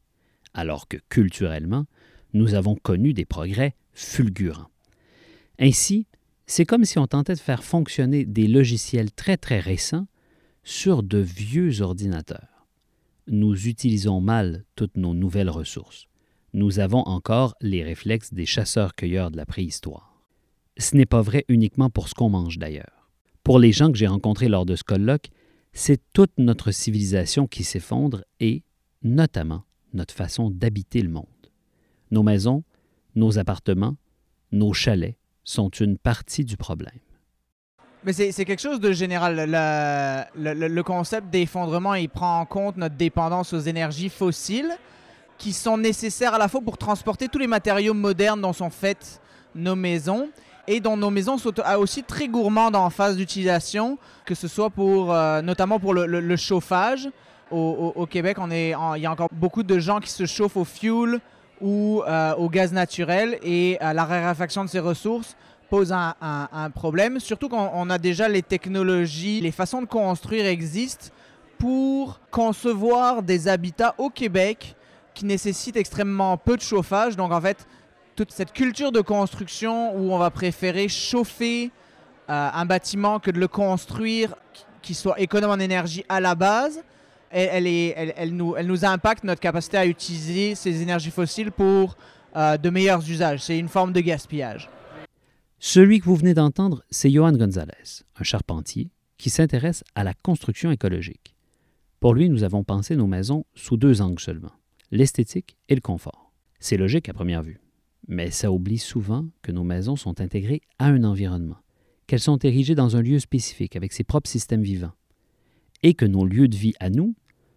alors 0.53 0.87
que 0.87 0.97
culturellement, 1.09 1.87
nous 2.35 2.55
avons 2.55 2.77
connu 2.77 3.14
des 3.14 3.25
progrès 3.25 3.75
fulgurants. 3.94 4.70
Ainsi, 5.59 6.07
c'est 6.47 6.66
comme 6.66 6.85
si 6.85 7.01
on 7.01 7.09
tentait 7.09 7.35
de 7.35 7.40
faire 7.40 7.64
fonctionner 7.64 8.25
des 8.25 8.47
logiciels 8.47 9.11
très 9.11 9.37
très 9.37 9.59
récents 9.59 10.07
sur 10.62 11.03
de 11.03 11.18
vieux 11.18 11.83
ordinateurs. 11.83 12.68
Nous 13.27 13.66
utilisons 13.66 14.20
mal 14.20 14.64
toutes 14.77 14.97
nos 14.97 15.14
nouvelles 15.14 15.51
ressources. 15.51 16.07
Nous 16.55 16.79
avons 16.79 17.01
encore 17.01 17.57
les 17.61 17.83
réflexes 17.83 18.33
des 18.33 18.47
chasseurs-cueilleurs 18.47 19.33
de 19.33 19.37
la 19.37 19.45
préhistoire. 19.45 20.23
Ce 20.79 20.97
n'est 20.97 21.05
pas 21.05 21.21
vrai 21.21 21.45
uniquement 21.49 21.90
pour 21.90 22.09
ce 22.09 22.14
qu'on 22.14 22.29
mange 22.29 22.59
d'ailleurs. 22.59 23.11
Pour 23.43 23.59
les 23.59 23.73
gens 23.73 23.90
que 23.90 23.99
j'ai 23.99 24.07
rencontrés 24.07 24.49
lors 24.49 24.64
de 24.64 24.77
ce 24.77 24.85
colloque, 24.85 25.31
c'est 25.73 26.01
toute 26.12 26.31
notre 26.38 26.71
civilisation 26.71 27.49
qui 27.49 27.64
s'effondre 27.64 28.23
et, 28.38 28.62
notamment, 29.03 29.64
notre 29.95 30.14
façon 30.14 30.49
d'habiter 30.49 31.03
le 31.03 31.09
monde. 31.09 31.27
Nos 32.12 32.23
maisons, 32.23 32.62
nos 33.17 33.37
appartements, 33.40 33.97
nos 34.53 34.73
chalets 34.73 35.19
sont 35.43 35.71
une 35.71 35.99
partie 35.99 36.45
du 36.45 36.57
problème. 36.57 37.01
Mais 38.05 38.12
c'est 38.12 38.45
quelque 38.45 38.62
chose 38.62 38.79
de 38.79 38.93
général. 38.93 39.51
Le, 40.37 40.83
concept 40.83 41.31
d'effondrement, 41.31 41.95
il 41.95 42.09
prend 42.09 42.38
en 42.38 42.47
compte 42.47 42.77
notre 42.77 42.95
dépendance 42.95 43.53
aux 43.53 43.59
énergies 43.59 44.09
fossiles 44.09 44.71
qui 45.38 45.53
sont 45.53 45.77
nécessaires 45.77 46.35
à 46.35 46.38
la 46.38 46.49
fois 46.49 46.61
pour 46.61 46.79
transporter 46.79 47.29
tous 47.29 47.38
les 47.38 47.47
matériaux 47.47 47.94
modernes 47.94 48.40
dont 48.40 48.53
sont 48.53 48.70
faites 48.70 49.20
nos 49.55 49.75
maisons 49.75 50.29
et 50.66 50.81
dont 50.81 50.97
nos 50.97 51.11
maisons 51.11 51.38
sont 51.38 51.53
aussi 51.79 52.03
très 52.03 52.29
gourmandes 52.29 52.77
en 52.77 52.90
phase 52.90 53.16
d'utilisation, 53.16 53.99
que 54.25 54.35
ce 54.35 54.49
soit 54.49 54.70
pour, 54.70 55.12
euh, 55.12 55.42
notamment 55.42 55.79
pour 55.79 55.94
le, 55.94 56.37
chauffage. 56.37 57.09
Au, 57.51 58.07
Québec, 58.11 58.38
on 58.40 58.51
est 58.51 58.75
il 58.97 59.03
y 59.03 59.07
a 59.07 59.12
encore 59.12 59.29
beaucoup 59.31 59.62
de 59.62 59.79
gens 59.79 60.01
qui 60.01 60.11
se 60.11 60.27
chauffent 60.27 60.57
au 60.57 60.64
fuel 60.64 61.20
ou 61.61 62.03
euh, 62.07 62.35
au 62.35 62.49
gaz 62.49 62.73
naturel 62.73 63.38
et 63.42 63.79
euh, 63.81 63.92
la 63.92 64.05
raréfaction 64.05 64.64
de 64.64 64.70
ces 64.70 64.81
ressources 64.81 65.37
pose 65.70 65.92
un, 65.92 66.14
un 66.20 66.70
problème, 66.70 67.20
surtout 67.20 67.49
quand 67.49 67.70
on 67.75 67.90
a 67.90 67.99
déjà 67.99 68.29
les 68.29 68.42
technologies, 68.42 69.40
les 69.40 69.51
façons 69.51 69.83
de 69.83 69.87
construire 69.87 70.47
existent 70.47 71.07
pour 71.59 72.20
concevoir 72.31 73.23
des 73.23 73.49
habitats 73.49 73.94
au 73.99 74.11
Québec 74.11 74.77
qui 75.14 75.24
nécessitent 75.24 75.77
extrêmement 75.77 76.37
peu 76.37 76.57
de 76.57 76.62
chauffage. 76.62 77.16
Donc 77.16 77.33
en 77.33 77.40
fait, 77.40 77.66
toute 78.16 78.33
cette 78.33 78.53
culture 78.53 78.92
de 78.92 79.00
construction 79.00 79.96
où 79.96 80.12
on 80.12 80.18
va 80.18 80.31
préférer 80.31 80.88
chauffer 80.88 81.70
euh, 82.31 82.50
un 82.53 82.66
bâtiment 82.66 83.20
que 83.20 83.31
de 83.31 83.38
le 83.38 83.48
construire 83.48 84.35
qui 84.83 84.94
soit 84.94 85.20
économe 85.20 85.50
en 85.50 85.59
énergie 85.59 86.05
à 86.09 86.20
la 86.20 86.35
base, 86.35 86.83
elle, 87.31 88.37
nous, 88.37 88.55
elle 88.57 88.66
nous 88.66 88.85
impacte 88.85 89.24
notre 89.24 89.40
capacité 89.40 89.77
à 89.77 89.87
utiliser 89.87 90.55
ces 90.55 90.83
énergies 90.83 91.11
fossiles 91.11 91.50
pour 91.50 91.96
euh, 92.37 92.57
de 92.57 92.70
meilleurs 92.70 93.09
usages. 93.09 93.42
C'est 93.42 93.59
une 93.59 93.68
forme 93.68 93.92
de 93.92 94.00
gaspillage. 94.00 94.70
Celui 95.59 95.98
que 95.98 96.05
vous 96.05 96.16
venez 96.16 96.35
d'entendre, 96.35 96.85
c'est 96.90 97.11
Johan 97.11 97.33
Gonzalez, 97.33 98.05
un 98.20 98.22
charpentier 98.22 98.90
qui 99.18 99.31
s'intéresse 99.31 99.83
à 99.94 100.05
la 100.05 100.14
construction 100.14 100.70
écologique. 100.70 101.35
Pour 102.00 102.14
lui, 102.14 102.29
nous 102.29 102.44
avons 102.44 102.64
pensé 102.64 102.96
nos 102.96 103.07
maisons 103.07 103.46
sous 103.55 103.77
deux 103.77 104.03
angles 104.03 104.20
seulement, 104.20 104.53
l'esthétique 104.90 105.57
et 105.68 105.75
le 105.75 105.81
confort. 105.81 106.33
C'est 106.61 106.77
logique 106.77 107.09
à 107.09 107.12
première 107.12 107.42
vue. 107.42 107.61
Mais 108.09 108.31
ça 108.31 108.53
oublie 108.53 108.79
souvent 108.79 109.27
que 109.42 109.53
nos 109.53 109.64
maisons 109.64 109.97
sont 109.97 110.20
intégrées 110.20 110.61
à 110.79 110.87
un 110.87 111.05
environnement, 111.05 111.59
qu'elles 112.07 112.20
sont 112.20 112.38
érigées 112.38 112.75
dans 112.75 112.97
un 112.97 113.03
lieu 113.03 113.18
spécifique 113.18 113.77
avec 113.77 113.92
ses 113.92 114.05
propres 114.05 114.31
systèmes 114.31 114.62
vivants, 114.62 114.92
et 115.83 115.94
que 115.94 116.05
nos 116.05 116.25
lieux 116.25 116.49
de 116.49 116.57
vie 116.57 116.75
à 116.81 116.90
nous 116.90 117.14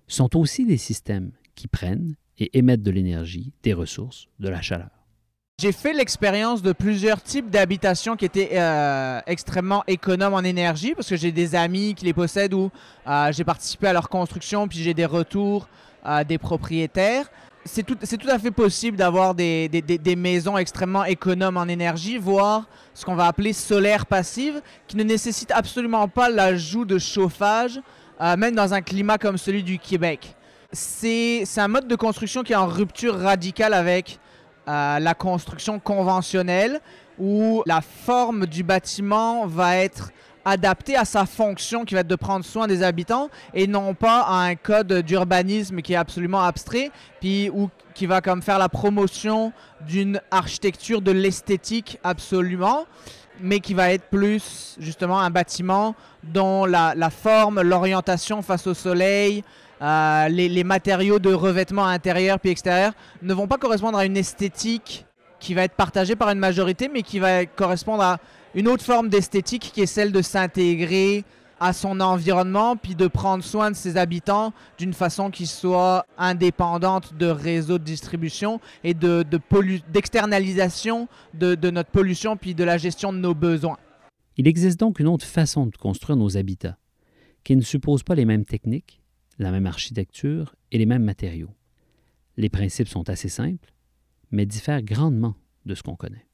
sont 0.08 0.38
aussi 0.38 0.66
des 0.66 0.78
systèmes 0.78 1.32
qui 1.56 1.68
prennent 1.68 2.16
et 2.38 2.58
émettent 2.58 2.84
de 2.84 2.92
l'énergie, 2.92 3.52
des 3.64 3.74
ressources, 3.74 4.28
de 4.40 4.48
la 4.48 4.62
chaleur. 4.62 4.90
J'ai 5.60 5.72
fait 5.72 5.94
l'expérience 5.94 6.62
de 6.62 6.72
plusieurs 6.72 7.20
types 7.24 7.50
d'habitations 7.50 8.16
qui 8.16 8.26
étaient 8.26 8.52
euh, 8.54 9.20
extrêmement 9.26 9.84
économes 9.88 10.36
en 10.36 10.42
énergie 10.42 10.94
parce 10.94 11.10
que 11.10 11.18
j'ai 11.18 11.32
des 11.32 11.56
amis 11.56 11.96
qui 11.96 12.06
les 12.06 12.14
possèdent 12.14 12.54
ou 12.54 12.70
euh, 13.08 13.32
j'ai 13.32 13.44
participé 13.44 13.88
à 13.88 13.94
leur 13.94 14.08
construction 14.08 14.68
puis 14.68 14.78
j'ai 14.78 14.94
des 14.94 15.08
retours 15.08 15.68
des 16.28 16.38
propriétaires 16.38 17.30
c'est 17.68 17.84
tout, 17.84 17.96
tout, 17.96 18.30
à 18.30 18.40
fait 18.40 18.52
possible 18.52 18.98
d'avoir 18.98 19.36
des, 19.36 19.68
des, 19.70 20.16
maisons 20.16 20.58
extrêmement 20.58 21.04
économes 21.04 21.58
en 21.58 21.66
énergie, 21.66 22.18
voire 22.18 22.66
ce 22.94 23.06
qu'on 23.06 23.16
va 23.16 23.28
appeler 23.28 23.54
solaire 23.54 24.06
passive, 24.06 24.62
qui 24.88 24.98
ne 24.98 25.04
nécessite 25.04 25.52
absolument 25.52 26.08
pas 26.08 26.30
l'ajout 26.30 26.86
de 26.86 26.98
chauffage, 26.98 27.80
euh, 28.22 28.36
même 28.38 28.56
dans 28.56 28.74
un 28.74 28.82
climat 28.82 29.18
comme 29.18 29.38
celui 29.38 29.64
du 29.64 29.78
Québec. 29.78 30.36
C'est 30.72 31.46
un 31.58 31.68
mode 31.68 31.88
de 31.88 31.96
construction 31.96 32.44
qui 32.44 32.54
est 32.54 32.58
en 32.58 32.68
rupture 32.68 33.20
radicale 33.20 33.74
avec 33.74 34.20
euh, 34.68 35.00
la 35.00 35.14
construction 35.14 35.80
conventionnelle, 35.80 36.80
où 37.20 37.64
la 37.66 37.82
forme 37.82 38.46
du 38.46 38.64
bâtiment 38.64 39.46
va 39.48 39.78
être 39.78 40.12
adapté 40.48 40.96
à 40.96 41.04
sa 41.04 41.26
fonction 41.26 41.84
qui 41.84 41.94
va 41.94 42.00
être 42.00 42.08
de 42.08 42.16
prendre 42.16 42.46
soin 42.46 42.68
des 42.68 42.82
habitants 42.82 43.30
et 43.54 43.68
non 43.68 43.94
pas 43.94 44.22
à 44.22 44.36
un 44.46 44.56
code 44.56 45.02
d'urbanisme 45.02 45.82
qui 45.82 45.94
est 45.94 45.98
absolument 45.98 46.42
abstrait, 46.42 46.90
puis 47.20 47.50
ou 47.50 47.70
qui 47.94 48.06
va 48.06 48.22
comme 48.22 48.42
faire 48.42 48.58
la 48.58 48.70
promotion 48.70 49.52
d'une 49.88 50.22
architecture 50.32 51.02
de 51.02 51.12
l'esthétique 51.12 52.00
absolument, 52.04 52.86
mais 53.42 53.60
qui 53.60 53.74
va 53.74 53.92
être 53.92 54.06
plus 54.06 54.78
justement 54.80 55.20
un 55.20 55.30
bâtiment 55.30 55.96
dont 56.24 56.66
la, 56.66 57.10
forme, 57.10 57.62
l'orientation 57.62 58.42
face 58.42 58.68
au 58.68 58.74
soleil, 58.74 59.44
euh, 59.82 60.30
les, 60.30 60.48
les, 60.48 60.64
matériaux 60.64 61.20
de 61.20 61.32
revêtement 61.32 61.86
intérieur 61.86 62.40
puis 62.40 62.50
extérieur 62.50 62.94
ne 63.22 63.34
vont 63.34 63.48
pas 63.48 63.58
correspondre 63.58 63.98
à 63.98 64.06
une 64.06 64.18
esthétique 64.18 65.06
qui 65.40 65.54
va 65.54 65.64
être 65.64 65.76
partagée 65.76 66.16
par 66.16 66.30
une 66.30 66.40
majorité, 66.40 66.90
mais 66.92 67.04
qui 67.04 67.20
va 67.20 67.46
correspondre 67.46 68.02
à 68.02 68.18
une 68.58 68.68
autre 68.68 68.84
forme 68.84 69.08
d'esthétique 69.08 69.72
qui 69.72 69.82
est 69.82 69.86
celle 69.86 70.12
de 70.12 70.24
s'intégrer 70.24 71.24
à 71.60 71.74
son 71.74 72.00
environnement, 72.00 72.76
puis 72.76 72.96
de 72.96 73.06
prendre 73.06 73.44
soin 73.44 73.70
de 73.70 73.76
ses 73.76 73.98
habitants 73.98 74.52
d'une 74.80 74.94
façon 74.94 75.30
qui 75.30 75.46
soit 75.46 76.08
indépendante 76.18 77.14
de 77.14 77.28
réseaux 77.28 77.78
de 77.78 77.84
distribution 77.84 78.60
et 78.84 78.96
de, 78.96 79.24
d'externalisation 79.94 81.08
de, 81.36 81.54
de, 81.54 81.70
notre 81.70 81.92
pollution, 81.92 82.36
puis 82.36 82.56
de 82.56 82.64
la 82.64 82.80
gestion 82.80 83.14
de 83.14 83.20
nos 83.20 83.36
besoins. 83.36 83.78
Il 84.38 84.48
existe 84.48 84.80
donc 84.80 85.00
une 85.00 85.08
autre 85.08 85.26
façon 85.26 85.68
de 85.68 85.78
construire 85.78 86.18
nos 86.18 86.36
habitats, 86.36 86.80
qui 87.44 87.56
ne 87.56 87.62
suppose 87.62 88.02
pas 88.02 88.16
les 88.16 88.26
mêmes 88.26 88.46
techniques, 88.46 89.02
la 89.38 89.52
même 89.52 89.68
architecture 89.68 90.56
et 90.72 90.80
les 90.80 90.88
mêmes 90.88 91.04
matériaux. 91.04 91.54
Les 92.38 92.50
principes 92.50 92.88
sont 92.88 93.08
assez 93.08 93.30
simples, 93.30 93.72
mais 94.32 94.48
diffèrent 94.48 94.82
grandement 94.82 95.36
de 95.68 95.76
ce 95.76 95.84
qu'on 95.84 95.96
connaît 95.96 96.27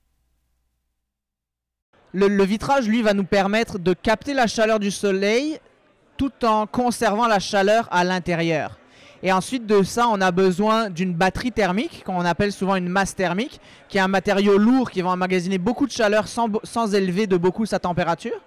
le, 2.14 2.44
vitrage, 2.44 2.88
lui, 2.88 3.02
va 3.02 3.14
nous 3.14 3.24
permettre 3.24 3.80
de 3.80 3.94
capter 3.94 4.34
la 4.34 4.48
chaleur 4.48 4.80
du 4.80 4.92
soleil 4.92 5.60
tout 6.18 6.32
en 6.46 6.68
conservant 6.68 7.28
la 7.28 7.40
chaleur 7.40 7.88
à 7.92 8.04
l'intérieur. 8.04 8.78
Et 9.24 9.32
ensuite 9.32 9.66
de 9.66 9.84
ça, 9.84 10.08
on 10.10 10.20
a 10.22 10.32
besoin 10.32 10.90
d'une 10.90 11.14
batterie 11.14 11.52
thermique, 11.52 12.04
qu'on 12.06 12.26
appelle 12.26 12.52
souvent 12.52 12.76
une 12.76 12.90
masse 12.90 13.16
thermique, 13.16 13.60
qui 13.88 13.98
est 13.98 14.02
un 14.02 14.10
matériau 14.10 14.58
lourd 14.58 14.92
qui 14.92 15.02
va 15.02 15.10
emmagasiner 15.10 15.58
beaucoup 15.58 15.88
de 15.88 15.92
chaleur 15.92 16.28
sans, 16.28 16.50
sans 16.64 16.94
élever 16.94 17.26
de 17.26 17.38
beaucoup 17.38 17.66
sa 17.66 17.80
température. 17.80 18.40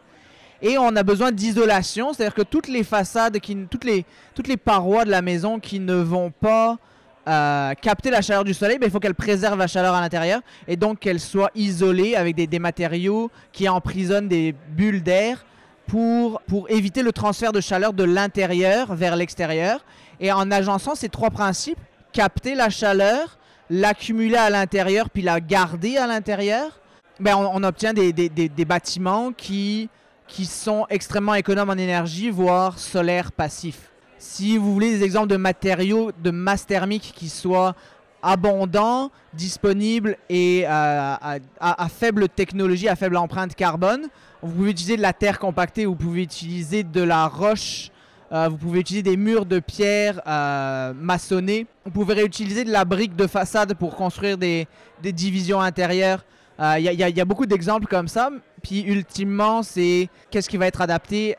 Et 0.63 0.79
on 0.79 0.95
a 0.95 1.03
besoin 1.03 1.33
d'isolation, 1.33 2.13
c'est-à-dire 2.13 2.35
que 2.35 2.43
toutes 2.43 2.69
les 2.69 2.85
façades, 2.85 3.39
toutes, 3.71 3.85
les, 3.85 4.05
toutes 4.35 4.49
les 4.49 4.57
parois 4.57 5.05
de 5.05 5.11
la 5.11 5.23
maison 5.23 5.59
qui 5.59 5.81
ne 5.81 5.95
vont 5.95 6.31
pas 6.31 6.79
euh, 7.29 7.75
capter 7.75 8.11
la 8.11 8.23
chaleur 8.23 8.45
du 8.45 8.55
soleil, 8.55 8.79
ben, 8.79 8.87
il 8.87 8.93
faut 8.93 9.01
qu'elle 9.01 9.15
préserve 9.15 9.59
la 9.59 9.67
chaleur 9.67 9.95
à 9.95 10.01
l'intérieur 10.01 10.43
et 10.69 10.77
donc 10.77 11.01
qu'elle 11.01 11.19
soit 11.19 11.51
isolée 11.57 12.15
avec 12.15 12.37
des, 12.37 12.59
matériaux 12.61 13.33
qui 13.53 13.69
emprisonnent 13.69 14.29
des 14.29 14.55
bulles 14.71 15.03
d'air 15.03 15.45
pour, 15.89 16.41
éviter 16.69 17.03
le 17.03 17.13
transfert 17.13 17.51
de 17.51 17.61
chaleur 17.61 17.93
de 17.93 18.05
l'intérieur 18.05 18.95
vers 18.95 19.17
l'extérieur. 19.17 19.85
Et 20.21 20.31
en 20.31 20.53
agençant 20.53 20.95
ces 20.95 21.09
trois 21.09 21.31
principes, 21.31 21.79
capter 22.13 22.55
la 22.55 22.71
chaleur, 22.71 23.39
l'accumuler 23.71 24.37
à 24.37 24.49
l'intérieur 24.49 25.11
puis 25.11 25.23
la 25.23 25.41
garder 25.41 25.97
à 25.97 26.07
l'intérieur, 26.07 26.81
ben 27.19 27.35
on, 27.35 27.63
obtient 27.65 27.93
des, 27.93 28.13
des, 28.13 28.65
bâtiments 28.65 29.33
qui, 29.33 29.89
qui 30.29 30.45
sont 30.45 30.87
extrêmement 30.91 31.35
économes 31.35 31.71
en 31.71 31.77
énergie, 31.77 32.31
voire 32.31 32.79
solaires 32.79 33.33
passifs. 33.33 33.91
Si 34.19 34.57
vous 34.57 34.73
voulez 34.73 34.99
des 34.99 35.05
exemples 35.05 35.29
de 35.29 35.37
matériaux 35.37 36.11
de 36.23 36.31
masse 36.31 36.67
thermique 36.67 37.13
qui 37.15 37.29
soient 37.29 37.75
abondants, 38.23 39.11
disponibles 39.35 40.17
et 40.29 40.65
euh, 40.67 41.15
à, 41.61 41.89
faible 41.89 42.29
technologie, 42.29 42.89
à 42.89 42.97
faible 42.97 43.17
empreinte 43.19 43.55
carbone, 43.55 44.09
vous 44.43 44.53
pouvez 44.53 44.71
utiliser 44.71 44.97
de 44.97 45.03
la 45.03 45.13
terre 45.13 45.39
compactée, 45.39 45.87
vous 45.87 45.95
pouvez 45.95 46.23
utiliser 46.23 46.83
de 46.83 47.03
la 47.03 47.29
roche, 47.29 47.91
euh, 48.33 48.49
vous 48.49 48.57
pouvez 48.57 48.81
utiliser 48.81 49.03
des 49.03 49.17
murs 49.17 49.47
de 49.47 49.61
pierre 49.61 50.21
euh, 50.27 50.93
maçonnés, 50.95 51.67
vous 51.85 51.91
pouvez 51.91 52.15
réutiliser 52.15 52.65
de 52.65 52.73
la 52.73 52.85
brique 52.85 53.15
de 53.17 53.27
façade 53.27 53.75
pour 53.75 53.95
construire 53.95 54.39
des, 54.39 54.67
divisions 55.03 55.61
intérieures. 55.61 56.25
Il 56.59 56.91
y, 56.91 56.97
y, 56.97 57.21
a 57.21 57.25
beaucoup 57.27 57.45
d'exemples 57.45 57.87
comme 57.87 58.09
ça. 58.09 58.31
Puis 58.63 58.81
ultimement, 58.81 59.63
c'est 59.63 60.09
qu'est-ce 60.31 60.49
qui 60.49 60.57
va 60.57 60.67
être 60.67 60.81
adapté 60.81 61.37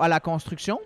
à 0.00 0.08
la 0.08 0.20
construction. 0.20 0.80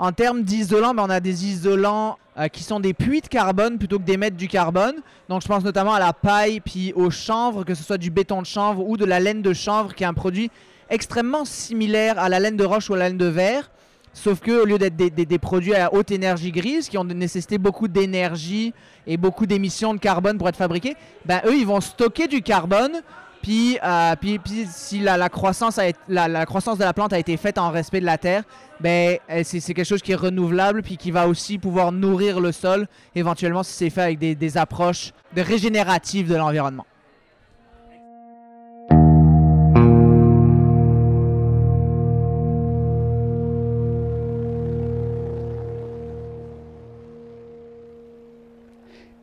En 0.00 0.12
termes 0.12 0.44
d'isolants, 0.44 0.94
ben, 0.94 1.04
on 1.06 1.10
a 1.10 1.20
des 1.20 1.44
isolants 1.44 2.16
euh, 2.38 2.48
qui 2.48 2.62
sont 2.62 2.80
des 2.80 2.94
puits 2.94 3.20
de 3.20 3.28
carbone 3.28 3.76
plutôt 3.76 3.98
que 3.98 4.04
d'émettre 4.04 4.34
du 4.34 4.48
carbone. 4.48 4.94
Donc 5.28 5.42
je 5.42 5.46
pense 5.46 5.62
notamment 5.62 5.92
à 5.92 5.98
la 5.98 6.14
paille 6.14 6.60
puis 6.60 6.94
au 6.94 7.10
chanvre, 7.10 7.64
que 7.64 7.74
ce 7.74 7.84
soit 7.84 7.98
du 7.98 8.10
béton 8.10 8.40
de 8.40 8.46
chanvre 8.46 8.88
ou 8.88 8.96
de 8.96 9.04
la 9.04 9.20
laine 9.20 9.42
de 9.42 9.52
chanvre, 9.52 9.94
qui 9.94 10.04
est 10.04 10.06
un 10.06 10.14
produit 10.14 10.50
extrêmement 10.88 11.44
similaire 11.44 12.18
à 12.18 12.30
la 12.30 12.40
laine 12.40 12.56
de 12.56 12.64
roche 12.64 12.88
ou 12.88 12.94
à 12.94 12.96
la 12.96 13.08
laine 13.10 13.18
de 13.18 13.26
verre. 13.26 13.70
Sauf 14.14 14.40
que 14.40 14.62
au 14.62 14.64
lieu 14.64 14.78
d'être 14.78 14.96
des, 14.96 15.38
produits 15.38 15.74
à 15.74 15.92
haute 15.92 16.10
énergie 16.10 16.50
grise 16.50 16.88
qui 16.88 16.96
ont 16.96 17.04
nécessité 17.04 17.58
beaucoup 17.58 17.86
d'énergie 17.86 18.72
et 19.06 19.18
beaucoup 19.18 19.44
d'émissions 19.44 19.92
de 19.92 20.00
carbone 20.00 20.38
pour 20.38 20.48
être 20.48 20.56
fabriqués, 20.56 20.96
ben 21.26 21.42
eux 21.44 21.58
ils 21.58 21.66
vont 21.66 21.82
stocker 21.82 22.26
du 22.26 22.40
carbone 22.40 23.02
puis, 23.42 23.78
euh, 23.82 24.14
puis, 24.16 24.66
si 24.70 25.00
la, 25.00 25.28
croissance 25.28 25.78
a, 25.78 25.84
la, 26.08 26.46
croissance 26.46 26.78
de 26.78 26.84
la 26.84 26.92
plante 26.92 27.12
a 27.12 27.18
été 27.18 27.36
faite 27.36 27.58
en 27.58 27.70
respect 27.70 28.00
de 28.00 28.06
la 28.06 28.18
terre, 28.18 28.44
ben, 28.80 29.18
c'est 29.44 29.60
quelque 29.74 29.84
chose 29.84 30.02
qui 30.02 30.12
est 30.12 30.16
renouvelable 30.16 30.82
puis 30.82 30.96
qui 30.96 31.10
va 31.10 31.26
aussi 31.28 31.58
pouvoir 31.58 31.92
nourrir 31.92 32.40
le 32.40 32.52
sol, 32.52 32.86
éventuellement 33.14 33.62
si 33.62 33.72
c'est 33.72 33.90
fait 33.90 34.02
avec 34.02 34.18
des, 34.18 34.34
des 34.34 34.58
approches 34.58 35.12
de 35.34 35.42
régénératives 35.42 36.28
de 36.28 36.36
l'environnement. 36.36 36.86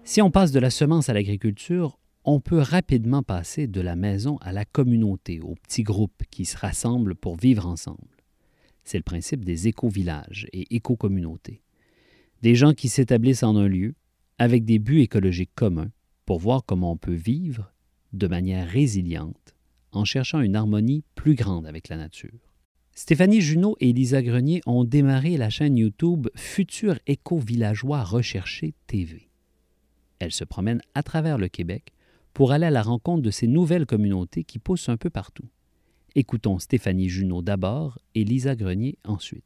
Si 0.04 0.22
on 0.22 0.32
passe 0.32 0.52
de 0.52 0.60
la 0.60 0.70
semence 0.70 1.10
à 1.10 1.14
l'agriculture, 1.14 2.00
on 2.30 2.42
peut 2.42 2.60
rapidement 2.60 3.24
passer 3.24 3.68
de 3.68 3.80
la 3.80 3.96
maison 3.96 4.36
à 4.42 4.52
la 4.52 4.66
communauté, 4.66 5.40
aux 5.40 5.56
petits 5.56 5.84
groupes 5.84 6.24
qui 6.30 6.44
se 6.44 6.58
rassemblent 6.58 7.16
pour 7.16 7.38
vivre 7.38 7.66
ensemble. 7.66 8.18
C'est 8.84 8.98
le 8.98 9.04
principe 9.04 9.46
des 9.46 9.70
éco-villages 9.70 10.46
et 10.52 10.76
éco-communautés. 10.76 11.62
Des 12.42 12.54
gens 12.54 12.74
qui 12.74 12.90
s'établissent 12.90 13.44
en 13.44 13.56
un 13.56 13.70
lieu 13.70 13.96
avec 14.40 14.66
des 14.66 14.78
buts 14.78 15.00
écologiques 15.00 15.56
communs 15.56 15.90
pour 16.26 16.40
voir 16.40 16.66
comment 16.66 16.92
on 16.92 16.98
peut 16.98 17.14
vivre 17.14 17.72
de 18.12 18.28
manière 18.28 18.68
résiliente 18.68 19.56
en 19.94 20.04
cherchant 20.04 20.42
une 20.42 20.58
harmonie 20.58 21.06
plus 21.16 21.36
grande 21.36 21.66
avec 21.66 21.88
la 21.88 21.96
nature. 21.96 22.52
Stéphanie 22.94 23.40
Junot 23.40 23.78
et 23.80 23.94
Lisa 23.94 24.22
Grenier 24.22 24.60
ont 24.66 24.84
démarré 24.84 25.38
la 25.38 25.50
chaîne 25.50 25.78
YouTube 25.78 26.28
Futur 26.36 27.00
éco-villageois 27.08 28.04
recherché 28.04 28.74
TV. 28.86 29.30
Elles 30.20 30.34
se 30.34 30.44
promènent 30.44 30.82
à 30.94 31.04
travers 31.04 31.38
le 31.38 31.48
Québec 31.48 31.94
pour 32.38 32.52
aller 32.52 32.68
à 32.68 32.70
la 32.70 32.84
rencontre 32.84 33.24
de 33.24 33.32
ces 33.32 33.48
nouvelles 33.48 33.88
communautés 33.88 34.44
qui 34.44 34.60
poussent 34.60 34.90
un 34.90 34.96
peu 34.96 35.10
partout. 35.10 35.46
Écoutons 36.14 36.60
Stéphanie 36.60 37.10
Junot 37.10 37.42
d'abord 37.42 37.98
et 38.14 38.24
Lisa 38.24 38.56
Grenier 38.56 39.00
ensuite. 39.08 39.44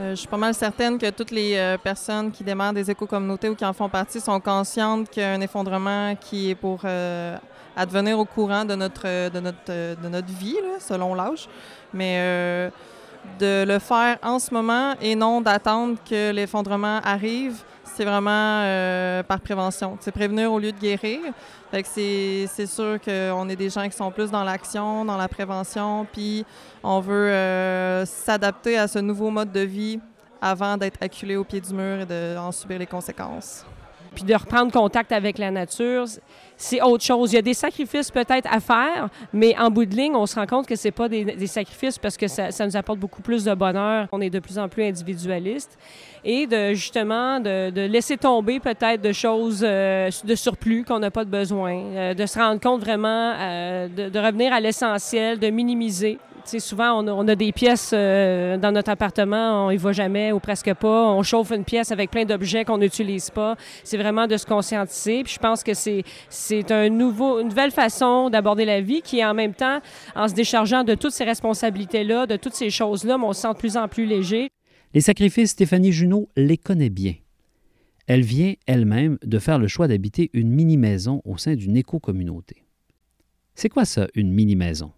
Euh, 0.00 0.10
je 0.10 0.16
suis 0.16 0.26
pas 0.26 0.36
mal 0.36 0.52
certaine 0.52 0.98
que 0.98 1.08
toutes 1.10 1.30
les 1.30 1.54
euh, 1.54 1.78
personnes 1.78 2.32
qui 2.32 2.42
démarrent 2.42 2.72
des 2.72 2.90
éco-communautés 2.90 3.48
ou 3.48 3.54
qui 3.54 3.64
en 3.64 3.72
font 3.72 3.88
partie 3.88 4.18
sont 4.18 4.40
conscientes 4.40 5.08
qu'il 5.08 5.40
effondrement 5.40 6.16
qui 6.16 6.50
est 6.50 6.56
pour 6.56 6.80
euh, 6.82 7.38
advenir 7.76 8.18
au 8.18 8.24
courant 8.24 8.64
de 8.64 8.74
notre, 8.74 9.30
de 9.30 9.38
notre, 9.38 10.02
de 10.02 10.08
notre 10.08 10.32
vie, 10.32 10.56
selon 10.80 11.14
l'âge. 11.14 11.48
Mais 11.94 12.72
de 13.38 13.64
le 13.64 13.78
faire 13.78 14.18
en 14.24 14.40
ce 14.40 14.52
moment 14.52 14.94
et 15.00 15.14
non 15.14 15.40
d'attendre 15.40 15.96
que 16.04 16.32
l'effondrement 16.32 17.00
arrive, 17.04 17.62
c'est 17.96 18.04
vraiment 18.04 19.22
par 19.22 19.40
prévention. 19.40 19.96
C'est 20.00 20.12
prévenir 20.12 20.52
au 20.52 20.58
lieu 20.58 20.72
de 20.72 20.78
guérir. 20.78 21.20
C'est 21.84 22.66
sûr 22.66 22.98
qu'on 23.00 23.48
est 23.48 23.56
des 23.56 23.70
gens 23.70 23.88
qui 23.88 23.96
sont 23.96 24.10
plus 24.10 24.30
dans 24.30 24.44
l'action, 24.44 25.04
dans 25.04 25.16
la 25.16 25.28
prévention, 25.28 26.06
puis 26.12 26.44
on 26.82 27.00
veut 27.00 27.30
euh, 27.30 28.04
s'adapter 28.06 28.78
à 28.78 28.86
ce 28.88 28.98
nouveau 28.98 29.30
mode 29.30 29.52
de 29.52 29.60
vie 29.60 30.00
avant 30.40 30.76
d'être 30.76 30.98
acculé 31.00 31.36
au 31.36 31.44
pied 31.44 31.60
du 31.60 31.72
mur 31.74 32.00
et 32.00 32.06
d'en 32.06 32.52
subir 32.52 32.78
les 32.78 32.86
conséquences. 32.86 33.64
Puis 34.16 34.24
de 34.24 34.34
reprendre 34.34 34.72
contact 34.72 35.12
avec 35.12 35.36
la 35.36 35.50
nature, 35.50 36.06
c'est 36.56 36.80
autre 36.80 37.04
chose. 37.04 37.32
Il 37.32 37.36
y 37.36 37.38
a 37.38 37.42
des 37.42 37.52
sacrifices 37.52 38.10
peut-être 38.10 38.48
à 38.50 38.60
faire, 38.60 39.10
mais 39.30 39.54
en 39.58 39.70
bout 39.70 39.84
de 39.84 39.94
ligne, 39.94 40.16
on 40.16 40.24
se 40.24 40.36
rend 40.36 40.46
compte 40.46 40.66
que 40.66 40.74
c'est 40.74 40.90
pas 40.90 41.06
des, 41.06 41.46
sacrifices 41.46 41.98
parce 41.98 42.16
que 42.16 42.26
ça, 42.26 42.48
nous 42.64 42.76
apporte 42.78 42.98
beaucoup 42.98 43.20
plus 43.20 43.44
de 43.44 43.52
bonheur. 43.52 44.08
On 44.12 44.22
est 44.22 44.30
de 44.30 44.38
plus 44.38 44.58
en 44.58 44.70
plus 44.70 44.84
individualiste 44.84 45.78
et 46.24 46.46
de 46.46 46.72
justement 46.72 47.40
de, 47.40 47.86
laisser 47.86 48.16
tomber 48.16 48.58
peut-être 48.58 49.02
de 49.02 49.12
choses 49.12 49.60
euh, 49.62 50.08
de 50.24 50.34
surplus 50.34 50.84
qu'on 50.84 50.98
n'a 50.98 51.10
pas 51.10 51.26
de 51.26 51.30
besoin, 51.30 51.76
euh, 51.76 52.14
de 52.14 52.24
se 52.24 52.38
rendre 52.38 52.58
compte 52.58 52.80
vraiment 52.80 53.34
euh, 53.38 53.86
de, 53.88 54.18
revenir 54.18 54.50
à 54.50 54.60
l'essentiel, 54.60 55.38
de 55.38 55.50
minimiser 55.50 56.18
souvent, 56.48 57.04
on 57.04 57.28
a, 57.28 57.34
des 57.34 57.52
pièces 57.52 57.90
euh, 57.92 58.56
dans 58.56 58.72
notre 58.72 58.90
appartement, 58.90 59.66
on 59.66 59.70
y 59.70 59.76
va 59.76 59.92
jamais 59.92 60.32
ou 60.32 60.40
presque 60.40 60.72
pas. 60.74 61.06
On 61.08 61.22
chauffe 61.22 61.50
une 61.50 61.64
pièce 61.64 61.92
avec 61.92 62.10
plein 62.10 62.24
d'objets 62.24 62.64
qu'on 62.64 62.78
n'utilise 62.78 63.30
pas. 63.30 63.56
C'est 63.84 63.96
vraiment 63.96 64.26
de 64.26 64.36
se 64.36 64.46
conscientiser. 64.46 65.22
Puis 65.24 65.34
je 65.34 65.38
pense 65.38 65.62
que 65.62 65.74
c'est, 65.74 66.04
c'est 66.28 66.70
une 66.70 66.98
nouvelle 66.98 67.70
façon 67.70 68.30
d'aborder 68.30 68.64
la 68.64 68.80
vie 68.80 69.02
qui, 69.02 69.24
en 69.24 69.34
même 69.34 69.54
temps, 69.54 69.80
en 70.14 70.28
se 70.28 70.34
déchargeant 70.34 70.84
de 70.84 70.94
toutes 70.94 71.12
ces 71.12 71.24
responsabilités-là, 71.24 72.26
de 72.26 72.36
toutes 72.36 72.54
ces 72.54 72.70
choses-là, 72.70 73.18
on 73.20 73.32
se 73.32 73.42
sent 73.42 73.52
de 73.52 73.58
plus 73.58 73.76
en 73.76 73.88
plus 73.88 74.06
léger. 74.06 74.48
Les 74.94 75.00
sacrifices, 75.00 75.50
Stéphanie 75.50 75.92
Junot 75.92 76.28
les 76.36 76.56
connaît 76.56 76.90
bien. 76.90 77.14
Elle 78.06 78.22
vient 78.22 78.54
elle-même 78.66 79.18
de 79.24 79.38
faire 79.38 79.58
le 79.58 79.66
choix 79.66 79.88
d'habiter 79.88 80.30
une 80.32 80.50
mini-maison 80.50 81.22
au 81.24 81.36
sein 81.38 81.54
d'une 81.56 81.76
éco-communauté. 81.76 82.62
C'est 83.54 83.68
quoi 83.68 83.84
ça, 83.84 84.06
une 84.14 84.32
mini-maison? 84.32 84.92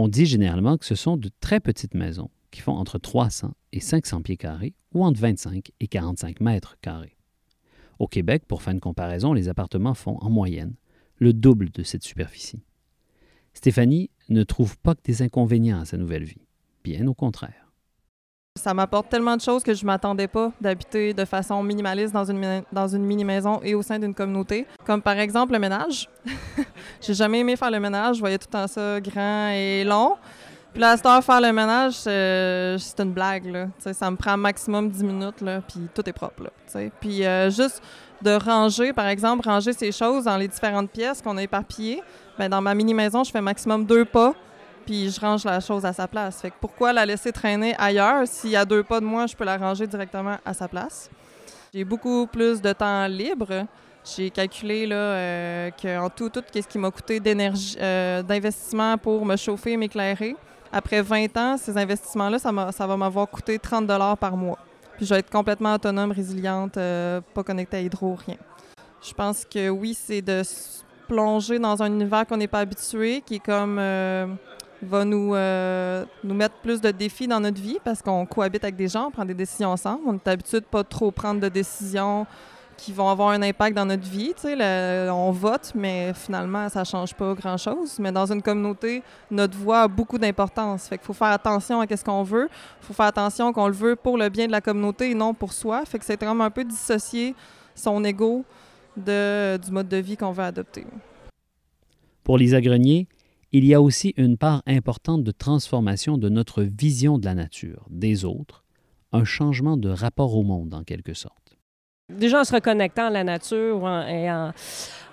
On 0.00 0.06
dit 0.06 0.26
généralement 0.26 0.78
que 0.78 0.84
ce 0.84 0.94
sont 0.94 1.16
de 1.16 1.28
très 1.40 1.58
petites 1.58 1.94
maisons 1.94 2.30
qui 2.52 2.60
font 2.60 2.74
entre 2.74 3.00
300 3.00 3.52
et 3.72 3.80
500 3.80 4.22
pieds 4.22 4.36
carrés 4.36 4.76
ou 4.94 5.04
entre 5.04 5.18
25 5.18 5.72
et 5.80 5.88
45 5.88 6.38
mètres 6.38 6.76
carrés. 6.80 7.16
Au 7.98 8.06
Québec, 8.06 8.44
pour 8.46 8.62
faire 8.62 8.74
une 8.74 8.78
comparaison, 8.78 9.32
les 9.32 9.48
appartements 9.48 9.94
font 9.94 10.16
en 10.20 10.30
moyenne 10.30 10.76
le 11.16 11.32
double 11.32 11.70
de 11.70 11.82
cette 11.82 12.04
superficie. 12.04 12.62
Stéphanie 13.54 14.08
ne 14.28 14.44
trouve 14.44 14.78
pas 14.78 14.94
que 14.94 15.02
des 15.02 15.20
inconvénients 15.20 15.80
à 15.80 15.84
sa 15.84 15.96
nouvelle 15.96 16.22
vie, 16.22 16.46
bien 16.84 17.04
au 17.08 17.14
contraire. 17.14 17.67
Ça 18.58 18.74
m'apporte 18.74 19.08
tellement 19.08 19.36
de 19.36 19.40
choses 19.40 19.62
que 19.62 19.72
je 19.72 19.84
m'attendais 19.86 20.28
pas 20.28 20.52
d'habiter 20.60 21.14
de 21.14 21.24
façon 21.24 21.62
minimaliste 21.62 22.12
dans 22.12 22.24
une, 22.24 22.62
dans 22.72 22.88
une 22.88 23.04
mini-maison 23.04 23.60
et 23.62 23.74
au 23.74 23.82
sein 23.82 23.98
d'une 23.98 24.14
communauté. 24.14 24.66
Comme 24.84 25.00
par 25.00 25.18
exemple 25.18 25.52
le 25.52 25.58
ménage. 25.58 26.08
J'ai 27.00 27.14
jamais 27.14 27.40
aimé 27.40 27.56
faire 27.56 27.70
le 27.70 27.80
ménage. 27.80 28.16
Je 28.16 28.20
voyais 28.20 28.38
tout 28.38 28.48
le 28.48 28.58
temps 28.58 28.66
ça 28.66 29.00
grand 29.00 29.50
et 29.50 29.84
long. 29.84 30.16
Puis 30.72 30.82
là, 30.82 30.96
à 31.02 31.22
faire 31.22 31.40
le 31.40 31.52
ménage, 31.52 31.94
c'est 31.94 33.00
une 33.02 33.12
blague. 33.12 33.46
Là. 33.46 33.68
ça 33.92 34.10
me 34.10 34.16
prend 34.16 34.36
maximum 34.36 34.90
10 34.90 35.02
minutes, 35.04 35.40
là, 35.40 35.60
puis 35.66 35.88
tout 35.94 36.08
est 36.08 36.12
propre. 36.12 36.44
Là, 36.44 36.50
puis 37.00 37.24
euh, 37.24 37.50
juste 37.50 37.82
de 38.20 38.32
ranger, 38.32 38.92
par 38.92 39.06
exemple, 39.06 39.48
ranger 39.48 39.72
ces 39.72 39.92
choses 39.92 40.24
dans 40.24 40.36
les 40.36 40.48
différentes 40.48 40.90
pièces 40.90 41.22
qu'on 41.22 41.36
a 41.36 41.42
éparpillées. 41.42 42.02
Bien, 42.38 42.48
dans 42.48 42.60
ma 42.60 42.74
mini-maison, 42.74 43.24
je 43.24 43.30
fais 43.30 43.40
maximum 43.40 43.86
deux 43.86 44.04
pas 44.04 44.34
puis 44.88 45.10
je 45.10 45.20
range 45.20 45.44
la 45.44 45.60
chose 45.60 45.84
à 45.84 45.92
sa 45.92 46.08
place. 46.08 46.40
Fait 46.40 46.48
que 46.48 46.54
pourquoi 46.58 46.94
la 46.94 47.04
laisser 47.04 47.30
traîner 47.30 47.74
ailleurs? 47.76 48.26
S'il 48.26 48.48
y 48.48 48.56
a 48.56 48.64
deux 48.64 48.82
pas 48.82 49.00
de 49.00 49.04
moi, 49.04 49.26
je 49.26 49.36
peux 49.36 49.44
la 49.44 49.58
ranger 49.58 49.86
directement 49.86 50.38
à 50.46 50.54
sa 50.54 50.66
place. 50.66 51.10
J'ai 51.74 51.84
beaucoup 51.84 52.26
plus 52.26 52.62
de 52.62 52.72
temps 52.72 53.06
libre. 53.06 53.66
J'ai 54.02 54.30
calculé 54.30 54.88
euh, 54.90 55.70
qu'en 55.82 56.08
tout, 56.08 56.30
tout 56.30 56.42
ce 56.54 56.60
qui 56.60 56.78
m'a 56.78 56.90
coûté 56.90 57.20
d'énergie, 57.20 57.76
euh, 57.78 58.22
d'investissement 58.22 58.96
pour 58.96 59.26
me 59.26 59.36
chauffer 59.36 59.72
et 59.72 59.76
m'éclairer, 59.76 60.34
après 60.72 61.02
20 61.02 61.36
ans, 61.36 61.56
ces 61.58 61.76
investissements-là, 61.76 62.38
ça, 62.38 62.72
ça 62.72 62.86
va 62.86 62.96
m'avoir 62.96 63.28
coûté 63.28 63.58
30 63.58 63.86
par 64.18 64.38
mois. 64.38 64.58
Puis 64.96 65.04
je 65.04 65.12
vais 65.12 65.20
être 65.20 65.30
complètement 65.30 65.74
autonome, 65.74 66.12
résiliente, 66.12 66.78
euh, 66.78 67.20
pas 67.34 67.42
connectée 67.42 67.76
à 67.76 67.80
hydro, 67.80 68.16
rien. 68.26 68.36
Je 69.06 69.12
pense 69.12 69.44
que 69.44 69.68
oui, 69.68 69.92
c'est 69.92 70.22
de 70.22 70.40
plonger 71.06 71.58
dans 71.58 71.82
un 71.82 71.88
univers 71.88 72.26
qu'on 72.26 72.38
n'est 72.38 72.48
pas 72.48 72.60
habitué, 72.60 73.22
qui 73.26 73.34
est 73.34 73.44
comme 73.44 73.78
va 74.82 75.04
nous, 75.04 75.34
euh, 75.34 76.04
nous 76.22 76.34
mettre 76.34 76.56
plus 76.56 76.80
de 76.80 76.90
défis 76.90 77.26
dans 77.26 77.40
notre 77.40 77.60
vie 77.60 77.78
parce 77.84 78.02
qu'on 78.02 78.26
cohabite 78.26 78.64
avec 78.64 78.76
des 78.76 78.88
gens, 78.88 79.06
on 79.08 79.10
prend 79.10 79.24
des 79.24 79.34
décisions 79.34 79.70
ensemble. 79.70 80.02
On 80.06 80.14
est 80.14 80.28
habitué 80.28 80.60
de 80.60 80.66
pas 80.66 80.84
trop 80.84 81.10
prendre 81.10 81.40
de 81.40 81.48
décisions 81.48 82.26
qui 82.76 82.92
vont 82.92 83.08
avoir 83.08 83.30
un 83.30 83.42
impact 83.42 83.76
dans 83.76 83.84
notre 83.84 84.08
vie. 84.08 84.32
Tu 84.36 84.42
sais, 84.42 85.10
on 85.10 85.32
vote, 85.32 85.72
mais 85.74 86.12
finalement, 86.14 86.68
ça 86.68 86.84
change 86.84 87.12
pas 87.12 87.34
grand-chose. 87.34 87.98
Mais 87.98 88.12
dans 88.12 88.32
une 88.32 88.40
communauté, 88.40 89.02
notre 89.30 89.58
voix 89.58 89.82
a 89.82 89.88
beaucoup 89.88 90.16
d'importance. 90.16 90.86
Fait 90.86 90.96
qu'il 90.96 91.04
faut 91.04 91.12
faire 91.12 91.28
attention 91.28 91.80
à 91.80 91.86
ce 91.96 92.04
qu'on 92.04 92.22
veut. 92.22 92.48
Il 92.80 92.86
faut 92.86 92.94
faire 92.94 93.06
attention 93.06 93.52
qu'on 93.52 93.66
le 93.66 93.74
veut 93.74 93.96
pour 93.96 94.16
le 94.16 94.28
bien 94.28 94.46
de 94.46 94.52
la 94.52 94.60
communauté 94.60 95.10
et 95.10 95.14
non 95.14 95.34
pour 95.34 95.52
soi. 95.52 95.84
Fait 95.84 95.98
que 95.98 96.04
c'est 96.04 96.22
vraiment 96.22 96.44
un 96.44 96.50
peu 96.50 96.64
dissocier 96.64 97.34
son 97.74 98.02
ego 98.04 98.44
de, 98.96 99.56
du 99.56 99.70
mode 99.72 99.88
de 99.88 99.96
vie 99.96 100.16
qu'on 100.16 100.32
veut 100.32 100.44
adopter. 100.44 100.86
Pour 102.22 102.38
Lisa 102.38 102.60
Grenier, 102.60 103.08
il 103.52 103.64
y 103.64 103.74
a 103.74 103.80
aussi 103.80 104.14
une 104.16 104.36
part 104.36 104.62
importante 104.66 105.24
de 105.24 105.30
transformation 105.30 106.18
de 106.18 106.28
notre 106.28 106.62
vision 106.62 107.18
de 107.18 107.24
la 107.24 107.34
nature, 107.34 107.86
des 107.90 108.24
autres, 108.24 108.64
un 109.12 109.24
changement 109.24 109.76
de 109.76 109.88
rapport 109.88 110.36
au 110.36 110.42
monde 110.42 110.74
en 110.74 110.84
quelque 110.84 111.14
sorte. 111.14 111.56
Déjà 112.10 112.40
en 112.40 112.44
se 112.44 112.54
reconnectant 112.54 113.08
à 113.08 113.10
la 113.10 113.22
nature 113.22 113.86
et 114.08 114.30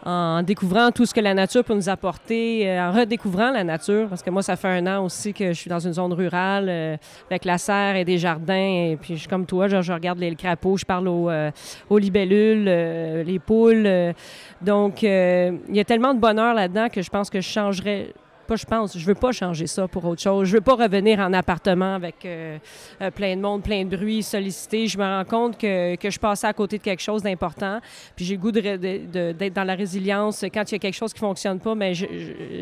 en, 0.05 0.43
découvrant 0.43 0.91
tout 0.91 1.05
ce 1.05 1.13
que 1.13 1.19
la 1.19 1.33
nature 1.33 1.63
peut 1.63 1.73
nous 1.73 1.89
apporter, 1.89 2.69
euh, 2.69 2.87
en 2.89 2.91
redécouvrant 2.93 3.51
la 3.51 3.63
nature, 3.63 4.07
parce 4.07 4.21
que 4.21 4.29
moi, 4.29 4.43
ça 4.43 4.55
fait 4.55 4.67
un 4.67 4.85
an 4.87 5.03
aussi 5.03 5.33
que 5.33 5.47
je 5.47 5.59
suis 5.59 5.69
dans 5.69 5.79
une 5.79 5.93
zone 5.93 6.13
rurale 6.13 6.67
euh, 6.69 6.97
avec 7.29 7.43
la 7.43 7.57
serre 7.57 7.95
et 7.95 8.05
des 8.05 8.17
jardins. 8.17 8.91
Et 8.91 8.97
puis, 9.01 9.15
je 9.15 9.21
suis 9.21 9.27
comme 9.27 9.45
toi, 9.45 9.67
genre, 9.67 9.81
je 9.81 9.91
regarde 9.91 10.19
les 10.19 10.33
crapauds, 10.35 10.77
je 10.77 10.85
parle 10.85 11.07
aux, 11.07 11.29
euh, 11.29 11.51
libellules, 11.89 12.65
les 12.65 13.39
poules. 13.39 14.13
donc, 14.61 15.01
il 15.03 15.59
y 15.73 15.79
a 15.79 15.85
tellement 15.85 16.13
de 16.13 16.19
bonheur 16.19 16.53
là-dedans 16.53 16.87
que 16.89 17.01
je 17.01 17.09
pense 17.09 17.29
que 17.29 17.41
je 17.41 17.49
changerais. 17.49 18.13
Pas, 18.47 18.55
je 18.57 18.65
pense, 18.65 18.95
je 18.97 19.05
veux 19.05 19.15
pas 19.15 19.31
changer 19.31 19.65
ça 19.65 19.87
pour 19.87 20.05
autre 20.05 20.21
chose. 20.21 20.47
Je 20.47 20.53
veux 20.53 20.61
pas 20.61 20.75
revenir 20.75 21.19
en 21.19 21.33
appartement 21.33 21.95
avec 21.95 22.23
euh, 22.25 22.59
euh, 23.01 23.09
plein 23.09 23.35
de 23.35 23.41
monde, 23.41 23.63
plein 23.63 23.83
de 23.85 23.95
bruit, 23.97 24.21
sollicité. 24.21 24.87
Je 24.87 24.97
me 24.99 25.03
rends 25.03 25.25
compte 25.25 25.57
que, 25.57 25.95
que 25.95 26.09
je 26.11 26.19
passais 26.19 26.45
à 26.45 26.53
côté 26.53 26.77
de 26.77 26.83
quelque 26.83 27.01
chose 27.01 27.23
d'important. 27.23 27.79
Puis 28.15 28.23
j'ai 28.25 28.35
le 28.35 28.41
goût 28.41 28.51
d'être 28.51 29.53
dans 29.53 29.63
la 29.63 29.73
résilience. 29.73 30.45
Quand 30.53 30.71
il 30.71 30.75
y 30.75 30.77
a 30.77 30.79
quelque 30.79 30.93
chose 30.93 31.11
qui 31.11 31.19
fonctionne 31.19 31.59
pas, 31.59 31.73
mais 31.73 31.95
je, 31.95 32.05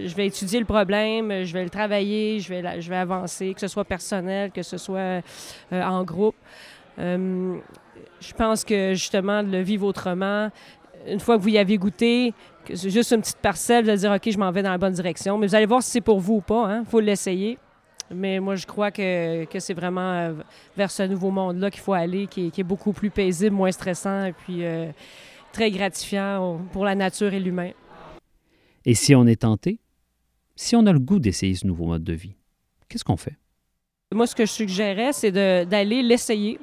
je- 0.07 0.15
vais 0.15 0.27
étudier 0.27 0.59
le 0.59 0.65
problème, 0.65 1.43
je 1.43 1.51
vais 1.51 1.63
le 1.65 1.69
travailler, 1.69 2.39
je 2.39 2.47
vais, 2.49 2.81
je 2.81 2.89
vais 2.89 2.95
avancer, 2.97 3.53
que 3.53 3.59
ce 3.59 3.67
soit 3.67 3.83
personnel, 3.83 4.51
que 4.51 4.61
ce 4.63 4.77
soit 4.77 4.99
euh, 4.99 5.21
en 5.71 6.03
groupe. 6.03 6.35
Je 6.97 8.33
pense 8.37 8.63
que 8.63 8.93
justement, 8.93 9.43
de 9.43 9.49
le 9.51 9.61
vivre 9.61 9.85
autrement, 9.85 10.49
une 11.07 11.19
fois 11.19 11.37
que 11.37 11.41
vous 11.43 11.49
y 11.49 11.57
avez 11.57 11.77
goûté, 11.77 12.33
que 12.65 12.75
c'est 12.75 12.89
juste 12.89 13.11
une 13.11 13.21
petite 13.21 13.37
parcelle, 13.37 13.83
vous 13.83 13.89
allez 13.89 13.99
dire, 13.99 14.11
OK, 14.11 14.29
je 14.29 14.37
m'en 14.37 14.51
vais 14.51 14.63
dans 14.63 14.71
la 14.71 14.77
bonne 14.77 14.93
direction. 14.93 15.37
Mais 15.37 15.47
vous 15.47 15.55
allez 15.55 15.65
voir 15.65 15.83
si 15.83 15.91
c'est 15.91 16.01
pour 16.01 16.19
vous 16.19 16.35
ou 16.35 16.41
pas. 16.41 16.79
Il 16.79 16.85
faut 16.85 16.99
l'essayer. 16.99 17.57
Mais 18.11 18.39
moi, 18.39 18.55
je 18.55 18.65
crois 18.65 18.91
que, 18.91 19.45
que 19.45 19.59
c'est 19.59 19.73
vraiment 19.73 20.13
euh, 20.13 20.33
vers 20.77 20.91
ce 20.91 21.03
nouveau 21.03 21.31
monde-là 21.31 21.71
qu'il 21.71 21.81
faut 21.81 21.93
aller, 21.93 22.27
qui 22.27 22.47
est, 22.47 22.49
qui 22.51 22.61
est 22.61 22.65
beaucoup 22.65 22.93
plus 22.93 23.09
paisible, 23.09 23.55
moins 23.55 23.71
stressant 23.71 24.25
et 24.25 24.33
puis 24.33 24.63
euh, 24.65 24.91
très 25.51 25.71
gratifiant 25.71 26.59
pour 26.71 26.85
la 26.85 26.95
nature 26.95 27.33
et 27.33 27.39
l'humain. 27.39 27.71
Et 28.85 28.93
si 28.93 29.15
on 29.15 29.25
est 29.25 29.41
tenté, 29.41 29.79
si 30.55 30.75
on 30.75 30.85
a 30.85 30.91
le 30.91 30.99
goût 30.99 31.19
d'essayer 31.19 31.55
ce 31.55 31.65
nouveau 31.65 31.85
mode 31.85 32.03
de 32.03 32.13
vie, 32.13 32.35
qu'est-ce 32.89 33.03
qu'on 33.03 33.17
fait? 33.17 33.37
Moi, 34.13 34.27
ce 34.27 34.35
que 34.35 34.45
je 34.45 34.51
suggérais, 34.51 35.13
c'est 35.13 35.31
d'aller 35.31 36.03
l'essayer. 36.03 36.59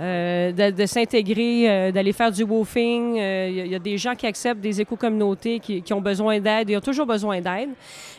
Euh, 0.00 0.52
de, 0.52 0.86
s'intégrer, 0.86 1.68
euh, 1.68 1.92
d'aller 1.92 2.12
faire 2.12 2.32
du 2.32 2.42
woofing. 2.42 3.18
Euh, 3.18 3.48
Il 3.50 3.58
il 3.66 3.72
y 3.72 3.74
a 3.74 3.78
des 3.78 3.98
gens 3.98 4.14
qui 4.14 4.26
acceptent 4.26 4.60
des 4.60 4.80
éco-communautés 4.80 5.60
qui, 5.60 5.92
ont 5.92 6.00
besoin 6.00 6.40
d'aide. 6.40 6.70
Ils 6.70 6.76
ont 6.76 6.80
toujours 6.80 7.06
besoin 7.06 7.40
d'aide. 7.40 7.70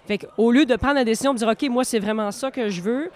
Fait 0.08 0.28
au 0.38 0.52
lieu 0.52 0.66
de 0.66 0.76
prendre 0.76 0.96
la 0.96 1.04
décision 1.04 1.34
de 1.34 1.40
dire, 1.40 1.48
OK, 1.48 1.64
moi, 1.70 1.84
c'est 1.84 2.00
vraiment 2.00 2.32
ça 2.32 2.52
que 2.52 2.70
je 2.70 2.82
veux, 2.82 3.10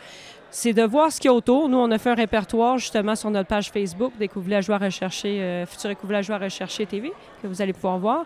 c'est 0.50 0.74
de 0.74 0.84
voir 0.84 1.12
ce 1.12 1.20
qu'il 1.20 1.30
y 1.30 1.34
a 1.34 1.34
autour. 1.34 1.68
Nous, 1.68 1.78
on 1.78 1.92
a 1.92 1.98
fait 1.98 2.10
un 2.10 2.16
répertoire 2.16 2.78
justement 2.78 3.14
sur 3.16 3.30
notre 3.30 3.50
page 3.50 3.70
Facebook, 3.72 4.14
Découvre 4.18 4.46
Villageois 4.46 4.78
Recherché, 4.78 5.42
euh, 5.42 5.66
Futur 5.66 5.90
Éco 5.90 6.08
Villageois 6.08 6.38
Recherché 6.38 6.86
TV, 6.86 7.12
que 7.42 7.48
vous 7.48 7.62
allez 7.62 7.74
pouvoir 7.74 8.00
voir. 8.00 8.26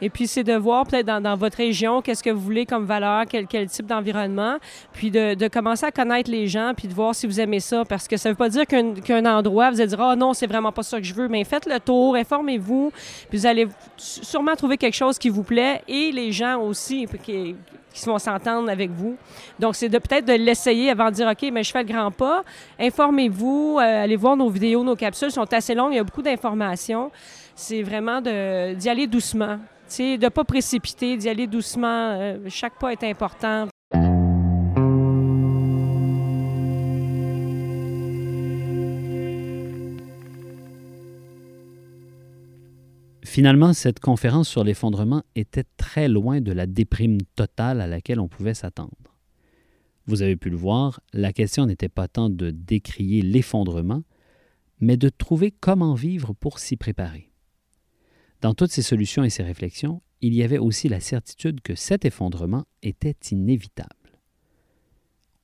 Et 0.00 0.10
puis, 0.10 0.26
c'est 0.26 0.44
de 0.44 0.54
voir 0.54 0.86
peut-être 0.86 1.06
dans, 1.06 1.36
votre 1.36 1.56
région, 1.56 2.02
qu'est-ce 2.02 2.22
que 2.22 2.30
vous 2.30 2.40
voulez 2.40 2.66
comme 2.66 2.84
valeur, 2.84 3.24
quel, 3.26 3.66
type 3.68 3.86
d'environnement, 3.86 4.58
puis 4.92 5.10
de, 5.10 5.48
commencer 5.48 5.86
à 5.86 5.90
connaître 5.90 6.30
les 6.30 6.46
gens, 6.46 6.72
puis 6.76 6.88
de 6.88 6.94
voir 6.94 7.14
si 7.14 7.26
vous 7.26 7.40
aimez 7.40 7.60
ça, 7.60 7.84
parce 7.84 8.06
que 8.06 8.16
ça 8.16 8.28
ne 8.28 8.34
veut 8.34 8.38
pas 8.38 8.48
dire 8.48 8.66
qu'un 8.66 9.26
endroit, 9.26 9.70
vous 9.70 9.80
allez 9.80 9.88
dire, 9.88 10.00
ah 10.00 10.16
non, 10.16 10.34
c'est 10.34 10.46
vraiment 10.46 10.72
pas 10.72 10.82
ça 10.82 10.98
que 10.98 11.04
je 11.04 11.14
veux, 11.14 11.28
mais 11.28 11.44
faites 11.44 11.66
le 11.66 11.80
tour, 11.80 12.16
informez-vous, 12.16 12.92
puis 13.28 13.38
vous 13.38 13.46
allez 13.46 13.68
sûrement 13.96 14.54
trouver 14.56 14.76
quelque 14.76 14.96
chose 14.96 15.18
qui 15.18 15.28
vous 15.28 15.42
plaît, 15.42 15.82
et 15.88 16.12
les 16.12 16.32
gens 16.32 16.60
aussi, 16.60 17.06
qui, 17.22 17.56
qui 17.92 18.06
vont 18.06 18.18
s'entendre 18.18 18.70
avec 18.70 18.90
vous. 18.90 19.16
Donc, 19.58 19.74
c'est 19.74 19.88
peut-être 19.88 20.26
de 20.26 20.34
l'essayer 20.34 20.90
avant 20.90 21.06
de 21.06 21.14
dire, 21.14 21.28
OK, 21.28 21.50
mais 21.52 21.62
je 21.62 21.72
fais 21.72 21.82
le 21.82 21.88
grand 21.88 22.10
pas. 22.10 22.42
Informez-vous, 22.78 23.78
euh, 23.80 24.04
allez 24.04 24.16
voir 24.16 24.36
nos 24.36 24.48
vidéos, 24.48 24.84
nos 24.84 24.96
capsules 24.96 25.30
sont 25.30 25.52
assez 25.52 25.74
longues, 25.74 25.92
il 25.92 25.96
y 25.96 26.00
a 26.00 26.04
beaucoup 26.04 26.22
d'informations. 26.22 27.10
C'est 27.54 27.82
vraiment 27.82 28.20
d'y 28.20 28.88
aller 28.88 29.06
doucement. 29.06 29.58
De 29.96 30.22
ne 30.22 30.28
pas 30.28 30.44
précipiter, 30.44 31.16
d'y 31.16 31.30
aller 31.30 31.46
doucement. 31.46 32.12
Euh, 32.20 32.38
chaque 32.48 32.78
pas 32.78 32.92
est 32.92 33.02
important. 33.04 33.68
Finalement, 43.24 43.72
cette 43.72 43.98
conférence 44.00 44.48
sur 44.48 44.62
l'effondrement 44.62 45.22
était 45.34 45.64
très 45.78 46.08
loin 46.08 46.40
de 46.42 46.52
la 46.52 46.66
déprime 46.66 47.18
totale 47.34 47.80
à 47.80 47.86
laquelle 47.86 48.20
on 48.20 48.28
pouvait 48.28 48.54
s'attendre. 48.54 48.92
Vous 50.06 50.22
avez 50.22 50.36
pu 50.36 50.50
le 50.50 50.56
voir, 50.56 51.00
la 51.12 51.32
question 51.32 51.64
n'était 51.64 51.88
pas 51.88 52.08
tant 52.08 52.28
de 52.30 52.50
décrier 52.50 53.22
l'effondrement, 53.22 54.02
mais 54.80 54.96
de 54.96 55.08
trouver 55.08 55.50
comment 55.50 55.94
vivre 55.94 56.34
pour 56.34 56.58
s'y 56.58 56.76
préparer. 56.76 57.30
Dans 58.40 58.54
toutes 58.54 58.70
ces 58.70 58.82
solutions 58.82 59.24
et 59.24 59.30
ces 59.30 59.42
réflexions, 59.42 60.00
il 60.20 60.34
y 60.34 60.42
avait 60.42 60.58
aussi 60.58 60.88
la 60.88 61.00
certitude 61.00 61.60
que 61.60 61.74
cet 61.74 62.04
effondrement 62.04 62.64
était 62.82 63.16
inévitable. 63.30 63.94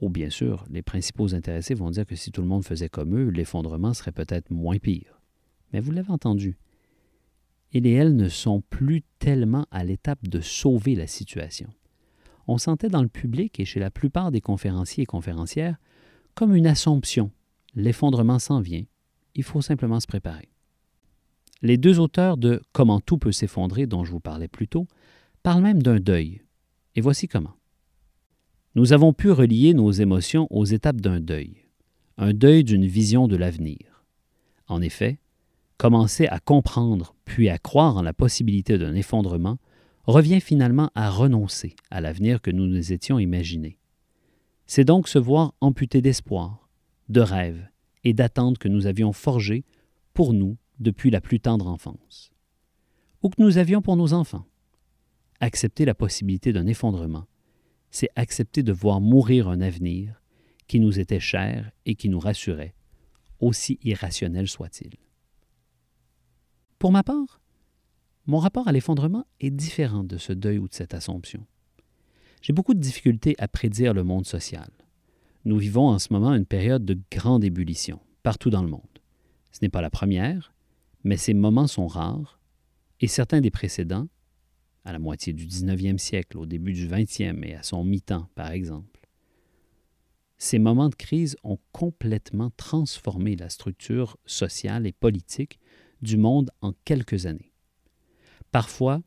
Ou 0.00 0.10
bien 0.10 0.30
sûr, 0.30 0.64
les 0.70 0.82
principaux 0.82 1.34
intéressés 1.34 1.74
vont 1.74 1.90
dire 1.90 2.06
que 2.06 2.16
si 2.16 2.30
tout 2.30 2.42
le 2.42 2.48
monde 2.48 2.64
faisait 2.64 2.88
comme 2.88 3.16
eux, 3.16 3.30
l'effondrement 3.30 3.94
serait 3.94 4.12
peut-être 4.12 4.50
moins 4.50 4.78
pire. 4.78 5.20
Mais 5.72 5.80
vous 5.80 5.92
l'avez 5.92 6.10
entendu, 6.10 6.56
il 7.74 7.88
et 7.88 7.92
elle 7.92 8.14
ne 8.14 8.28
sont 8.28 8.62
plus 8.70 9.02
tellement 9.18 9.66
à 9.72 9.82
l'étape 9.82 10.28
de 10.28 10.40
sauver 10.40 10.94
la 10.94 11.08
situation. 11.08 11.68
On 12.46 12.56
sentait 12.56 12.88
dans 12.88 13.02
le 13.02 13.08
public 13.08 13.58
et 13.58 13.64
chez 13.64 13.80
la 13.80 13.90
plupart 13.90 14.30
des 14.30 14.40
conférenciers 14.40 15.02
et 15.02 15.06
conférencières 15.06 15.76
comme 16.34 16.54
une 16.54 16.68
assomption. 16.68 17.32
L'effondrement 17.74 18.38
s'en 18.38 18.60
vient, 18.60 18.84
il 19.34 19.42
faut 19.42 19.62
simplement 19.62 19.98
se 19.98 20.06
préparer. 20.06 20.53
Les 21.64 21.78
deux 21.78 21.98
auteurs 21.98 22.36
de 22.36 22.60
Comment 22.72 23.00
tout 23.00 23.16
peut 23.16 23.32
s'effondrer 23.32 23.86
dont 23.86 24.04
je 24.04 24.10
vous 24.10 24.20
parlais 24.20 24.48
plus 24.48 24.68
tôt 24.68 24.86
parlent 25.42 25.62
même 25.62 25.82
d'un 25.82 25.98
deuil. 25.98 26.42
Et 26.94 27.00
voici 27.00 27.26
comment. 27.26 27.54
Nous 28.74 28.92
avons 28.92 29.14
pu 29.14 29.30
relier 29.30 29.72
nos 29.72 29.90
émotions 29.90 30.46
aux 30.50 30.66
étapes 30.66 31.00
d'un 31.00 31.20
deuil, 31.20 31.64
un 32.18 32.34
deuil 32.34 32.64
d'une 32.64 32.84
vision 32.84 33.28
de 33.28 33.36
l'avenir. 33.36 34.04
En 34.68 34.82
effet, 34.82 35.18
commencer 35.78 36.26
à 36.26 36.38
comprendre 36.38 37.14
puis 37.24 37.48
à 37.48 37.56
croire 37.56 37.96
en 37.96 38.02
la 38.02 38.12
possibilité 38.12 38.76
d'un 38.76 38.94
effondrement 38.94 39.56
revient 40.04 40.42
finalement 40.42 40.90
à 40.94 41.08
renoncer 41.08 41.76
à 41.90 42.02
l'avenir 42.02 42.42
que 42.42 42.50
nous 42.50 42.66
nous 42.66 42.92
étions 42.92 43.18
imaginé. 43.18 43.78
C'est 44.66 44.84
donc 44.84 45.08
se 45.08 45.18
voir 45.18 45.54
amputé 45.62 46.02
d'espoir, 46.02 46.68
de 47.08 47.22
rêves 47.22 47.70
et 48.04 48.12
d'attentes 48.12 48.58
que 48.58 48.68
nous 48.68 48.86
avions 48.86 49.14
forgés 49.14 49.64
pour 50.12 50.34
nous 50.34 50.58
depuis 50.78 51.10
la 51.10 51.20
plus 51.20 51.40
tendre 51.40 51.66
enfance, 51.68 52.32
ou 53.22 53.28
que 53.28 53.42
nous 53.42 53.58
avions 53.58 53.82
pour 53.82 53.96
nos 53.96 54.12
enfants. 54.12 54.46
Accepter 55.40 55.84
la 55.84 55.94
possibilité 55.94 56.52
d'un 56.52 56.66
effondrement, 56.66 57.26
c'est 57.90 58.08
accepter 58.16 58.62
de 58.62 58.72
voir 58.72 59.00
mourir 59.00 59.48
un 59.48 59.60
avenir 59.60 60.22
qui 60.66 60.80
nous 60.80 60.98
était 60.98 61.20
cher 61.20 61.70
et 61.86 61.94
qui 61.94 62.08
nous 62.08 62.18
rassurait, 62.18 62.74
aussi 63.40 63.78
irrationnel 63.82 64.48
soit-il. 64.48 64.94
Pour 66.78 66.92
ma 66.92 67.02
part, 67.02 67.40
mon 68.26 68.38
rapport 68.38 68.68
à 68.68 68.72
l'effondrement 68.72 69.26
est 69.40 69.50
différent 69.50 70.04
de 70.04 70.16
ce 70.16 70.32
deuil 70.32 70.58
ou 70.58 70.68
de 70.68 70.74
cette 70.74 70.94
assomption. 70.94 71.46
J'ai 72.40 72.52
beaucoup 72.52 72.74
de 72.74 72.80
difficultés 72.80 73.34
à 73.38 73.48
prédire 73.48 73.94
le 73.94 74.04
monde 74.04 74.26
social. 74.26 74.70
Nous 75.44 75.58
vivons 75.58 75.88
en 75.88 75.98
ce 75.98 76.12
moment 76.12 76.34
une 76.34 76.46
période 76.46 76.84
de 76.84 76.98
grande 77.10 77.44
ébullition, 77.44 78.00
partout 78.22 78.48
dans 78.48 78.62
le 78.62 78.68
monde. 78.68 78.80
Ce 79.52 79.58
n'est 79.60 79.68
pas 79.68 79.82
la 79.82 79.90
première, 79.90 80.53
mais 81.04 81.16
ces 81.16 81.34
moments 81.34 81.66
sont 81.66 81.86
rares, 81.86 82.40
et 83.00 83.06
certains 83.06 83.40
des 83.40 83.50
précédents, 83.50 84.08
à 84.84 84.92
la 84.92 84.98
moitié 84.98 85.32
du 85.32 85.46
19e 85.46 85.98
siècle, 85.98 86.38
au 86.38 86.46
début 86.46 86.72
du 86.72 86.88
20e 86.88 87.44
et 87.44 87.54
à 87.54 87.62
son 87.62 87.84
mi-temps, 87.84 88.28
par 88.34 88.50
exemple, 88.50 88.94
ces 90.36 90.58
moments 90.58 90.88
de 90.88 90.94
crise 90.94 91.36
ont 91.42 91.58
complètement 91.72 92.50
transformé 92.56 93.36
la 93.36 93.48
structure 93.48 94.18
sociale 94.26 94.86
et 94.86 94.92
politique 94.92 95.58
du 96.02 96.16
monde 96.16 96.50
en 96.60 96.74
quelques 96.84 97.26
années. 97.26 97.52
Parfois, 98.50 99.02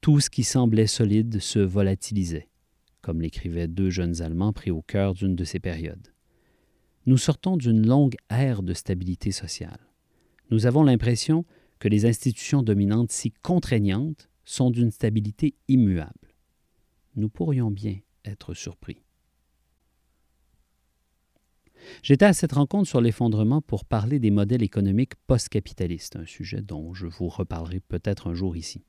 tout 0.00 0.20
ce 0.20 0.30
qui 0.30 0.44
semblait 0.44 0.86
solide 0.86 1.40
se 1.40 1.58
volatilisait, 1.58 2.48
comme 3.00 3.20
l'écrivaient 3.20 3.68
deux 3.68 3.90
jeunes 3.90 4.22
Allemands 4.22 4.52
pris 4.52 4.70
au 4.70 4.82
cœur 4.82 5.14
d'une 5.14 5.34
de 5.34 5.44
ces 5.44 5.58
périodes. 5.58 6.12
Nous 7.06 7.18
sortons 7.18 7.56
d'une 7.56 7.86
longue 7.86 8.16
ère 8.30 8.62
de 8.62 8.74
stabilité 8.74 9.32
sociale. 9.32 9.80
Nous 10.50 10.66
avons 10.66 10.82
l'impression 10.82 11.44
que 11.78 11.88
les 11.88 12.06
institutions 12.06 12.62
dominantes 12.62 13.12
si 13.12 13.32
contraignantes 13.32 14.28
sont 14.44 14.70
d'une 14.70 14.90
stabilité 14.90 15.54
immuable. 15.68 16.34
Nous 17.16 17.28
pourrions 17.28 17.70
bien 17.70 17.98
être 18.24 18.54
surpris. 18.54 19.02
J'étais 22.02 22.24
à 22.24 22.32
cette 22.32 22.52
rencontre 22.52 22.88
sur 22.88 23.00
l'effondrement 23.00 23.60
pour 23.60 23.84
parler 23.84 24.18
des 24.18 24.30
modèles 24.30 24.62
économiques 24.62 25.14
post-capitalistes, 25.26 26.16
un 26.16 26.26
sujet 26.26 26.62
dont 26.62 26.94
je 26.94 27.06
vous 27.06 27.28
reparlerai 27.28 27.80
peut-être 27.80 28.28
un 28.28 28.34
jour 28.34 28.56
ici. 28.56 28.84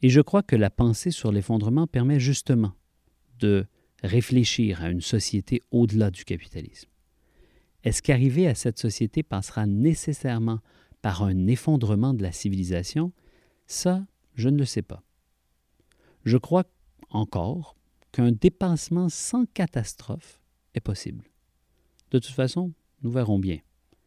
Et 0.00 0.08
je 0.08 0.20
crois 0.20 0.42
que 0.42 0.56
la 0.56 0.70
pensée 0.70 1.10
sur 1.10 1.32
l'effondrement 1.32 1.86
permet 1.86 2.18
justement 2.18 2.72
de 3.38 3.66
réfléchir 4.02 4.82
à 4.82 4.90
une 4.90 5.00
société 5.00 5.62
au-delà 5.70 6.10
du 6.10 6.24
capitalisme. 6.24 6.91
Est-ce 7.84 8.02
qu'arriver 8.02 8.46
à 8.46 8.54
cette 8.54 8.78
société 8.78 9.22
passera 9.22 9.66
nécessairement 9.66 10.60
par 11.00 11.22
un 11.22 11.46
effondrement 11.46 12.14
de 12.14 12.22
la 12.22 12.32
civilisation? 12.32 13.12
Ça, 13.66 14.06
je 14.34 14.48
ne 14.48 14.58
le 14.58 14.64
sais 14.64 14.82
pas. 14.82 15.02
Je 16.24 16.36
crois 16.36 16.64
encore 17.10 17.76
qu'un 18.12 18.30
dépassement 18.32 19.08
sans 19.08 19.46
catastrophe 19.46 20.40
est 20.74 20.80
possible. 20.80 21.24
De 22.10 22.18
toute 22.18 22.34
façon, 22.34 22.72
nous 23.02 23.10
verrons 23.10 23.38
bien. 23.38 23.58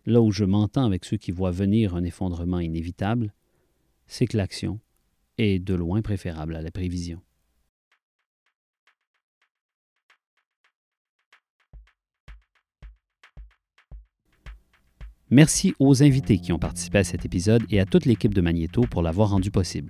Là 0.06 0.22
où 0.22 0.32
je 0.32 0.46
m'entends 0.46 0.86
avec 0.86 1.04
ceux 1.04 1.18
qui 1.18 1.32
voient 1.32 1.52
venir 1.52 1.96
un 1.96 2.04
effondrement 2.04 2.60
inévitable, 2.60 3.34
c'est 4.08 4.28
que 4.28 4.38
l'action 4.38 4.80
est 5.38 5.60
de 5.60 5.74
loin 5.74 6.02
préférable 6.02 6.56
à 6.56 6.62
la 6.62 6.72
prévision. 6.72 7.22
Merci 15.36 15.76
aux 15.80 16.02
invités 16.02 16.38
qui 16.38 16.54
ont 16.54 16.60
participé 16.60 17.00
à 17.00 17.04
cet 17.04 17.26
épisode 17.26 17.64
et 17.70 17.82
à 17.82 17.86
toute 17.86 18.06
l'équipe 18.06 18.34
de 18.34 18.40
Magnéto 18.40 18.84
pour 18.90 19.02
l'avoir 19.02 19.32
rendu 19.32 19.52
possible. 19.52 19.90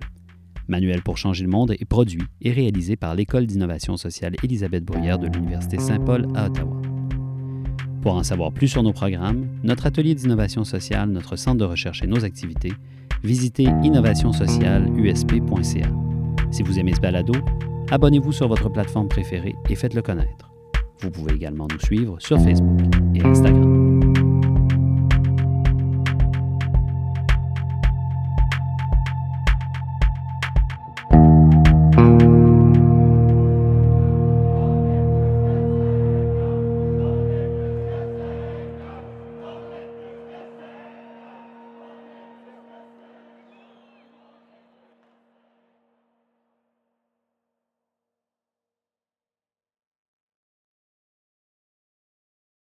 Manuel 0.68 1.04
pour 1.04 1.20
changer 1.20 1.44
le 1.44 1.52
monde 1.52 1.76
est 1.80 1.86
produit 1.86 2.24
et 2.42 2.52
réalisé 2.52 2.96
par 2.96 3.14
l'École 3.14 3.46
d'innovation 3.46 3.96
sociale 3.96 4.36
Élisabeth 4.42 4.84
Bruyère 4.84 5.20
de 5.20 5.28
l'Université 5.28 5.78
Saint-Paul 5.78 6.26
à 6.34 6.48
Ottawa. 6.48 6.82
Pour 8.02 8.16
en 8.16 8.24
savoir 8.24 8.54
plus 8.54 8.70
sur 8.70 8.82
nos 8.82 8.92
programmes, 8.92 9.46
notre 9.64 9.86
atelier 9.86 10.16
d'innovation 10.16 10.64
sociale, 10.64 11.12
notre 11.12 11.36
centre 11.36 11.60
de 11.60 11.66
recherche 11.66 12.02
et 12.02 12.08
nos 12.08 12.26
activités, 12.26 12.74
visitez 13.24 13.68
innovationsocialeusp.ca. 13.84 15.90
Si 16.50 16.64
vous 16.64 16.80
aimez 16.80 16.96
ce 16.96 17.02
balado, 17.02 17.36
abonnez-vous 17.92 18.32
sur 18.32 18.48
votre 18.48 18.70
plateforme 18.70 19.10
préférée 19.10 19.54
et 19.70 19.76
faites-le 19.76 20.02
connaître. 20.02 20.52
Vous 21.02 21.12
pouvez 21.12 21.36
également 21.36 21.68
nous 21.72 21.82
suivre 21.82 22.20
sur 22.20 22.42
Facebook 22.42 22.82
et 23.14 23.22
Instagram. 23.22 23.65